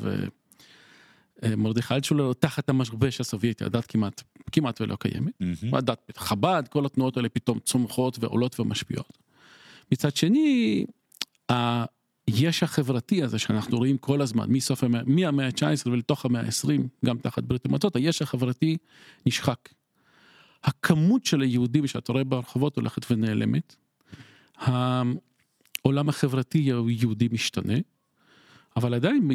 מרדכי 1.57 1.95
אלטשולר, 1.95 2.33
תחת 2.33 2.69
המכבש 2.69 3.21
הסובייטי, 3.21 3.65
הדת 3.65 3.87
כמעט, 3.87 4.23
כמעט 4.53 4.81
ולא 4.81 4.97
קיימת. 4.97 5.33
הדת 5.73 6.13
חב"ד, 6.17 6.63
כל 6.71 6.87
התנועות 6.87 7.17
האלה 7.17 7.29
פתאום 7.29 7.59
צומחות 7.59 8.19
ועולות 8.21 8.61
ומשפיעות. 8.61 9.19
מצד 9.93 10.17
שני, 10.17 10.85
היש 12.29 12.63
החברתי 12.63 13.23
הזה 13.23 13.39
שאנחנו 13.39 13.79
רואים 13.79 13.99
כל 13.99 14.21
הזמן, 14.21 14.51
מסוף 14.51 14.85
המאה, 14.85 15.03
מהמאה 15.07 15.47
ה-19 15.47 15.87
ולתוך 15.87 16.25
המאה 16.25 16.41
ה-20, 16.41 16.81
גם 17.05 17.19
תחת 17.19 17.43
ברית 17.43 17.67
המועצות, 17.67 17.97
היש 17.97 18.23
החברתי 18.23 18.77
נשחק. 19.27 19.69
הכמות 20.65 21.25
של 21.25 21.41
היהודים 21.41 21.87
שאתה 21.87 22.13
רואה 22.13 22.25
ברחובות 22.25 22.77
הולכת 22.77 23.11
ונעלמת. 23.11 23.77
העולם 24.57 26.09
החברתי 26.09 26.59
היהודי 26.59 27.29
משתנה, 27.33 27.75
אבל 28.77 28.95
עדיין, 28.95 29.29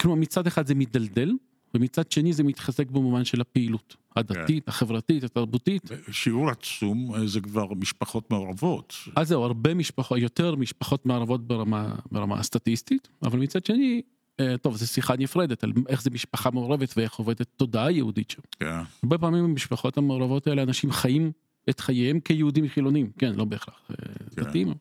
כלומר 0.00 0.16
מצד 0.16 0.46
אחד 0.46 0.66
זה 0.66 0.74
מתדלדל, 0.74 1.32
ומצד 1.74 2.12
שני 2.12 2.32
זה 2.32 2.42
מתחזק 2.42 2.90
במובן 2.90 3.24
של 3.24 3.40
הפעילות 3.40 3.96
הדתית, 4.16 4.68
החברתית, 4.68 5.24
התרבותית. 5.24 5.90
שיעור 6.10 6.50
עצום 6.50 7.14
אה, 7.14 7.26
זה 7.26 7.40
כבר 7.40 7.74
משפחות 7.74 8.30
מעורבות. 8.30 8.94
אז 9.16 9.28
זהו, 9.28 9.42
הרבה 9.42 9.74
משפחות, 9.74 10.18
יותר 10.18 10.54
משפחות 10.54 11.06
מערבות 11.06 11.46
ברמה, 11.46 11.94
ברמה 12.12 12.38
הסטטיסטית, 12.38 13.08
אבל 13.22 13.38
מצד 13.38 13.66
שני, 13.66 14.02
אה, 14.40 14.58
טוב, 14.58 14.76
זו 14.76 14.86
שיחה 14.86 15.16
נפרדת 15.16 15.64
על 15.64 15.72
איך 15.88 16.02
זה 16.02 16.10
משפחה 16.10 16.50
מעורבת 16.50 16.94
ואיך 16.96 17.14
עובדת 17.14 17.46
תודעה 17.56 17.90
יהודית 17.90 18.30
שם. 18.30 18.42
כן. 18.60 18.66
הרבה 19.02 19.18
פעמים 19.18 19.44
במשפחות 19.44 19.98
המעורבות 19.98 20.46
האלה 20.46 20.62
אנשים 20.62 20.92
חיים 20.92 21.32
את 21.70 21.80
חייהם 21.80 22.20
כיהודים 22.20 22.68
חילונים, 22.68 23.10
כן, 23.18 23.34
לא 23.34 23.44
בהכרח 23.44 23.80
אה, 23.90 23.96
כן. 24.36 24.42
דתיים. 24.42 24.74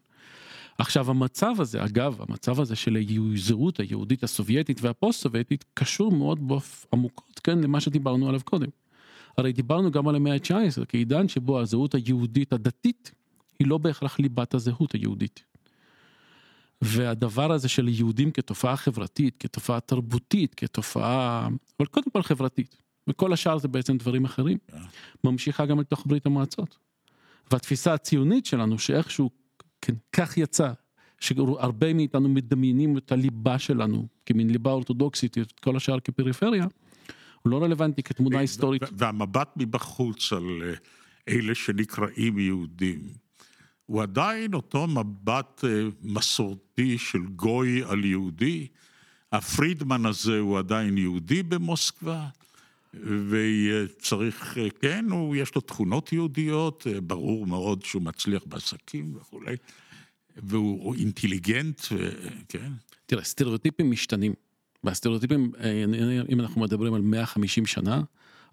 עכשיו 0.77 1.09
המצב 1.09 1.53
הזה, 1.59 1.85
אגב, 1.85 2.17
המצב 2.19 2.59
הזה 2.59 2.75
של 2.75 2.97
הזהות 3.33 3.79
היהודית 3.79 4.23
הסובייטית 4.23 4.81
והפוסט 4.81 5.21
סובייטית 5.21 5.65
קשור 5.73 6.11
מאוד 6.11 6.47
באופ... 6.47 6.85
עמוקות, 6.93 7.39
כן, 7.43 7.59
למה 7.59 7.81
שדיברנו 7.81 8.29
עליו 8.29 8.41
קודם. 8.43 8.67
הרי 9.37 9.53
דיברנו 9.53 9.91
גם 9.91 10.07
על 10.07 10.15
המאה 10.15 10.33
ה-19 10.33 10.85
כעידן 10.87 11.27
שבו 11.27 11.59
הזהות 11.59 11.95
היהודית 11.95 12.53
הדתית 12.53 13.11
היא 13.59 13.67
לא 13.67 13.77
בהכרח 13.77 14.19
ליבת 14.19 14.53
הזהות 14.53 14.91
היהודית. 14.91 15.43
והדבר 16.81 17.51
הזה 17.51 17.69
של 17.69 17.87
יהודים 17.87 18.31
כתופעה 18.31 18.77
חברתית, 18.77 19.35
כתופעה 19.39 19.79
תרבותית, 19.79 20.55
כתופעה, 20.55 21.47
אבל 21.79 21.87
קודם 21.87 22.11
כל 22.11 22.21
חברתית, 22.21 22.77
וכל 23.07 23.33
השאר 23.33 23.57
זה 23.57 23.67
בעצם 23.67 23.97
דברים 23.97 24.25
אחרים, 24.25 24.57
ממשיכה 25.23 25.65
גם 25.65 25.79
לתוך 25.79 26.03
ברית 26.05 26.25
המועצות. 26.25 26.77
והתפיסה 27.51 27.93
הציונית 27.93 28.45
שלנו 28.45 28.79
שאיכשהו, 28.79 29.29
כן, 29.85 29.93
כך 30.11 30.37
יצא, 30.37 30.71
שהרבה 31.19 31.93
מאיתנו 31.93 32.29
מדמיינים 32.29 32.97
את 32.97 33.11
הליבה 33.11 33.59
שלנו 33.59 34.07
כמין 34.25 34.49
ליבה 34.49 34.71
אורתודוקסית, 34.71 35.37
את 35.37 35.59
כל 35.59 35.75
השאר 35.75 35.99
כפריפריה, 35.99 36.67
הוא 37.41 37.51
לא 37.51 37.63
רלוונטי 37.63 38.03
כתמונה 38.03 38.39
היסטורית. 38.39 38.81
והמבט 38.97 39.49
מבחוץ 39.55 40.33
על 40.33 40.61
אה, 40.63 40.73
אלה 41.29 41.55
שנקראים 41.55 42.39
יהודים, 42.39 42.99
הוא 43.85 44.01
עדיין 44.01 44.53
אותו 44.53 44.87
מבט 44.87 45.63
אה, 45.63 45.69
מסורתי 46.01 46.97
של 46.97 47.25
גוי 47.35 47.83
על 47.83 48.05
יהודי. 48.05 48.67
הפרידמן 49.31 50.05
הזה 50.05 50.39
הוא 50.39 50.59
עדיין 50.59 50.97
יהודי 50.97 51.43
במוסקבה, 51.43 52.27
וצריך, 53.29 54.57
אה, 54.57 54.67
כן, 54.81 55.05
הוא, 55.09 55.35
יש 55.35 55.55
לו 55.55 55.61
תכונות 55.61 56.13
יהודיות, 56.13 56.87
אה, 56.87 57.01
ברור 57.01 57.47
מאוד 57.47 57.85
שהוא 57.85 58.01
מצליח 58.01 58.43
בעסקים 58.45 59.13
וכולי, 59.15 59.55
והוא 60.37 60.95
אינטליגנט, 60.95 61.81
ו- 61.91 62.09
כן. 62.49 62.71
תראה, 63.05 63.23
סטריאוטיפים 63.23 63.91
משתנים. 63.91 64.33
והסטריאוטיפים, 64.83 65.51
אה, 65.59 65.83
אם 66.29 66.39
אנחנו 66.39 66.61
מדברים 66.61 66.93
על 66.93 67.01
150 67.01 67.65
שנה, 67.65 68.01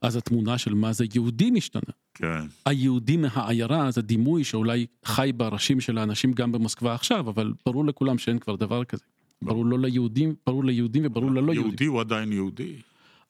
אז 0.02 0.16
התמונה 0.16 0.58
של 0.58 0.74
מה 0.74 0.92
זה 0.92 1.04
יהודי 1.14 1.50
משתנה. 1.50 1.92
כן. 2.14 2.46
היהודי 2.66 3.16
מהעיירה 3.16 3.90
זה 3.90 4.02
דימוי 4.02 4.44
שאולי 4.44 4.86
חי 5.04 5.30
בראשים 5.36 5.80
של 5.80 5.98
האנשים 5.98 6.32
גם 6.32 6.52
במוסקבה 6.52 6.94
עכשיו, 6.94 7.30
אבל 7.30 7.52
ברור 7.66 7.84
לכולם 7.84 8.18
שאין 8.18 8.38
כבר 8.38 8.56
דבר 8.56 8.84
כזה. 8.84 9.02
ברור 9.42 9.66
לא 9.66 9.78
ליהודים, 9.78 10.34
ברור 10.46 10.64
ליהודים 10.64 11.02
וברור 11.06 11.30
ללא 11.30 11.52
יהודים. 11.52 11.62
יהודי 11.62 11.86
הוא 11.86 12.00
עדיין 12.00 12.32
יהודי. 12.32 12.74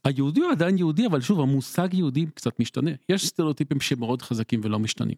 היהודי 0.05 0.41
הוא 0.41 0.51
עדיין 0.51 0.79
יהודי, 0.79 1.07
אבל 1.07 1.21
שוב, 1.21 1.41
המושג 1.41 1.95
יהודי 1.95 2.27
קצת 2.35 2.61
משתנה. 2.61 2.91
יש 3.09 3.27
סטריאוטיפים 3.27 3.81
שמאוד 3.81 4.23
חזקים 4.23 4.61
ולא 4.65 4.79
משתנים. 4.79 5.17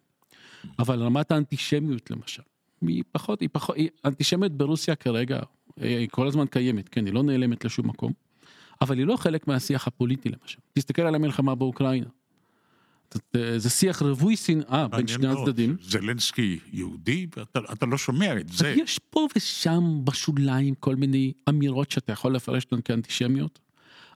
אבל 0.79 0.99
רמת 1.03 1.31
האנטישמיות 1.31 2.11
למשל, 2.11 2.41
היא 2.81 3.03
פחות, 3.11 3.41
היא 3.41 3.49
פחות, 3.51 3.75
היא, 3.75 3.89
האנטישמיות 4.03 4.51
ברוסיה 4.51 4.95
כרגע, 4.95 5.39
אה, 5.81 5.97
היא 5.99 6.07
כל 6.11 6.27
הזמן 6.27 6.45
קיימת, 6.45 6.89
כן, 6.89 7.05
היא 7.05 7.13
לא 7.13 7.23
נעלמת 7.23 7.65
לשום 7.65 7.87
מקום, 7.87 8.11
אבל 8.81 8.97
היא 8.97 9.05
לא 9.05 9.15
חלק 9.17 9.47
מהשיח 9.47 9.87
הפוליטי 9.87 10.29
למשל. 10.29 10.59
תסתכל 10.73 11.01
על 11.01 11.15
המלחמה 11.15 11.55
באוקראינה. 11.55 12.05
זה- 13.33 13.59
זה 13.59 13.69
שיח 13.69 14.01
רווי 14.01 14.35
שנאה 14.35 14.87
בין 14.87 15.07
שני 15.07 15.27
מאוד. 15.27 15.47
הצדדים. 15.49 15.77
זלנסקי 15.81 16.59
יהודי, 16.71 17.27
ואתה 17.37 17.59
אתה 17.73 17.85
לא 17.85 17.97
שומע 17.97 18.39
את 18.39 18.49
אז 18.49 18.57
זה. 18.57 18.75
יש 18.77 18.99
פה 19.09 19.27
ושם 19.35 19.83
בשוליים 20.03 20.75
כל 20.75 20.95
מיני 20.95 21.33
אמירות 21.49 21.91
שאתה 21.91 22.11
יכול 22.11 22.35
לפרש 22.35 22.63
אותן 22.65 22.81
כאנטישמיות, 22.81 23.59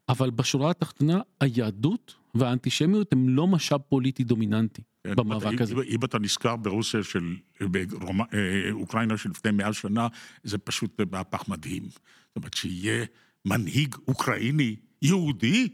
אבל 0.09 0.29
בשורה 0.29 0.71
התחתונה 0.71 1.19
היהדות 1.41 2.15
והאנטישמיות 2.35 3.13
הם 3.13 3.29
לא 3.29 3.47
משאב 3.47 3.81
פוליטי 3.89 4.23
דומיננטי 4.23 4.81
כן, 5.03 5.15
במאבק 5.15 5.61
הזה. 5.61 5.73
אם- 5.73 5.81
אם 5.81 5.99
אתה 6.05 6.19
נזכר 6.19 6.55
ברוסיה 6.55 7.03
של, 7.03 7.35
באוקראינה 7.61 9.17
של 9.17 9.29
לפני 9.29 9.51
מאה 9.51 9.73
שנה, 9.73 10.07
זה 10.43 10.57
פשוט 10.57 11.01
מהפך 11.11 11.49
מדהים. 11.49 11.83
זאת 11.89 12.35
אומרת, 12.35 12.53
שיהיה 12.53 13.05
מנהיג 13.45 13.95
אוקראיני 14.07 14.75
יהודי, 15.01 15.67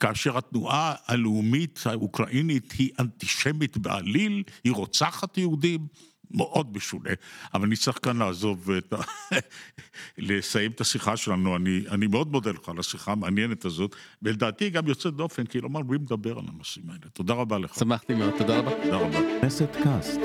כאשר 0.00 0.38
התנועה 0.38 0.94
הלאומית 1.06 1.80
האוקראינית 1.86 2.72
היא 2.72 2.90
אנטישמית 3.00 3.76
בעליל, 3.78 4.42
היא 4.64 4.72
רוצחת 4.72 5.38
יהודים, 5.38 5.86
מאוד 6.30 6.76
משונה. 6.76 7.10
אבל 7.54 7.66
אני 7.66 7.76
צריך 7.76 7.98
כאן 8.02 8.16
לעזוב 8.16 8.70
את 8.70 8.92
ה... 8.92 8.96
לסיים 10.18 10.70
את 10.70 10.80
השיחה 10.80 11.16
שלנו. 11.16 11.56
אני, 11.56 11.84
אני 11.90 12.06
מאוד 12.06 12.32
מודה 12.32 12.50
לך 12.50 12.68
על 12.68 12.78
השיחה 12.78 13.12
המעניינת 13.12 13.64
הזאת, 13.64 13.96
ולדעתי 14.22 14.70
גם 14.70 14.88
יוצאת 14.88 15.14
דופן, 15.14 15.46
כי 15.46 15.60
לא 15.60 15.68
מרבים 15.68 16.02
לדבר 16.02 16.38
על 16.38 16.44
הנושאים 16.54 16.84
האלה. 16.88 17.10
תודה 17.12 17.34
רבה 17.34 17.58
לך. 17.58 17.74
שמחתי 17.74 18.14
מאוד, 18.14 18.32
תודה 18.38 18.58
רבה. 18.58 18.70
תודה 18.82 18.96
רבה. 18.96 19.18
כנסת 19.40 19.76
קאסט, 19.84 20.20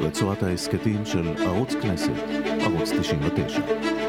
רצועת 0.00 0.42
ההסכתים 0.42 1.06
של 1.06 1.28
ערוץ 1.28 1.72
כנסת, 1.82 2.22
ערוץ 2.60 2.90
99. 3.00 4.01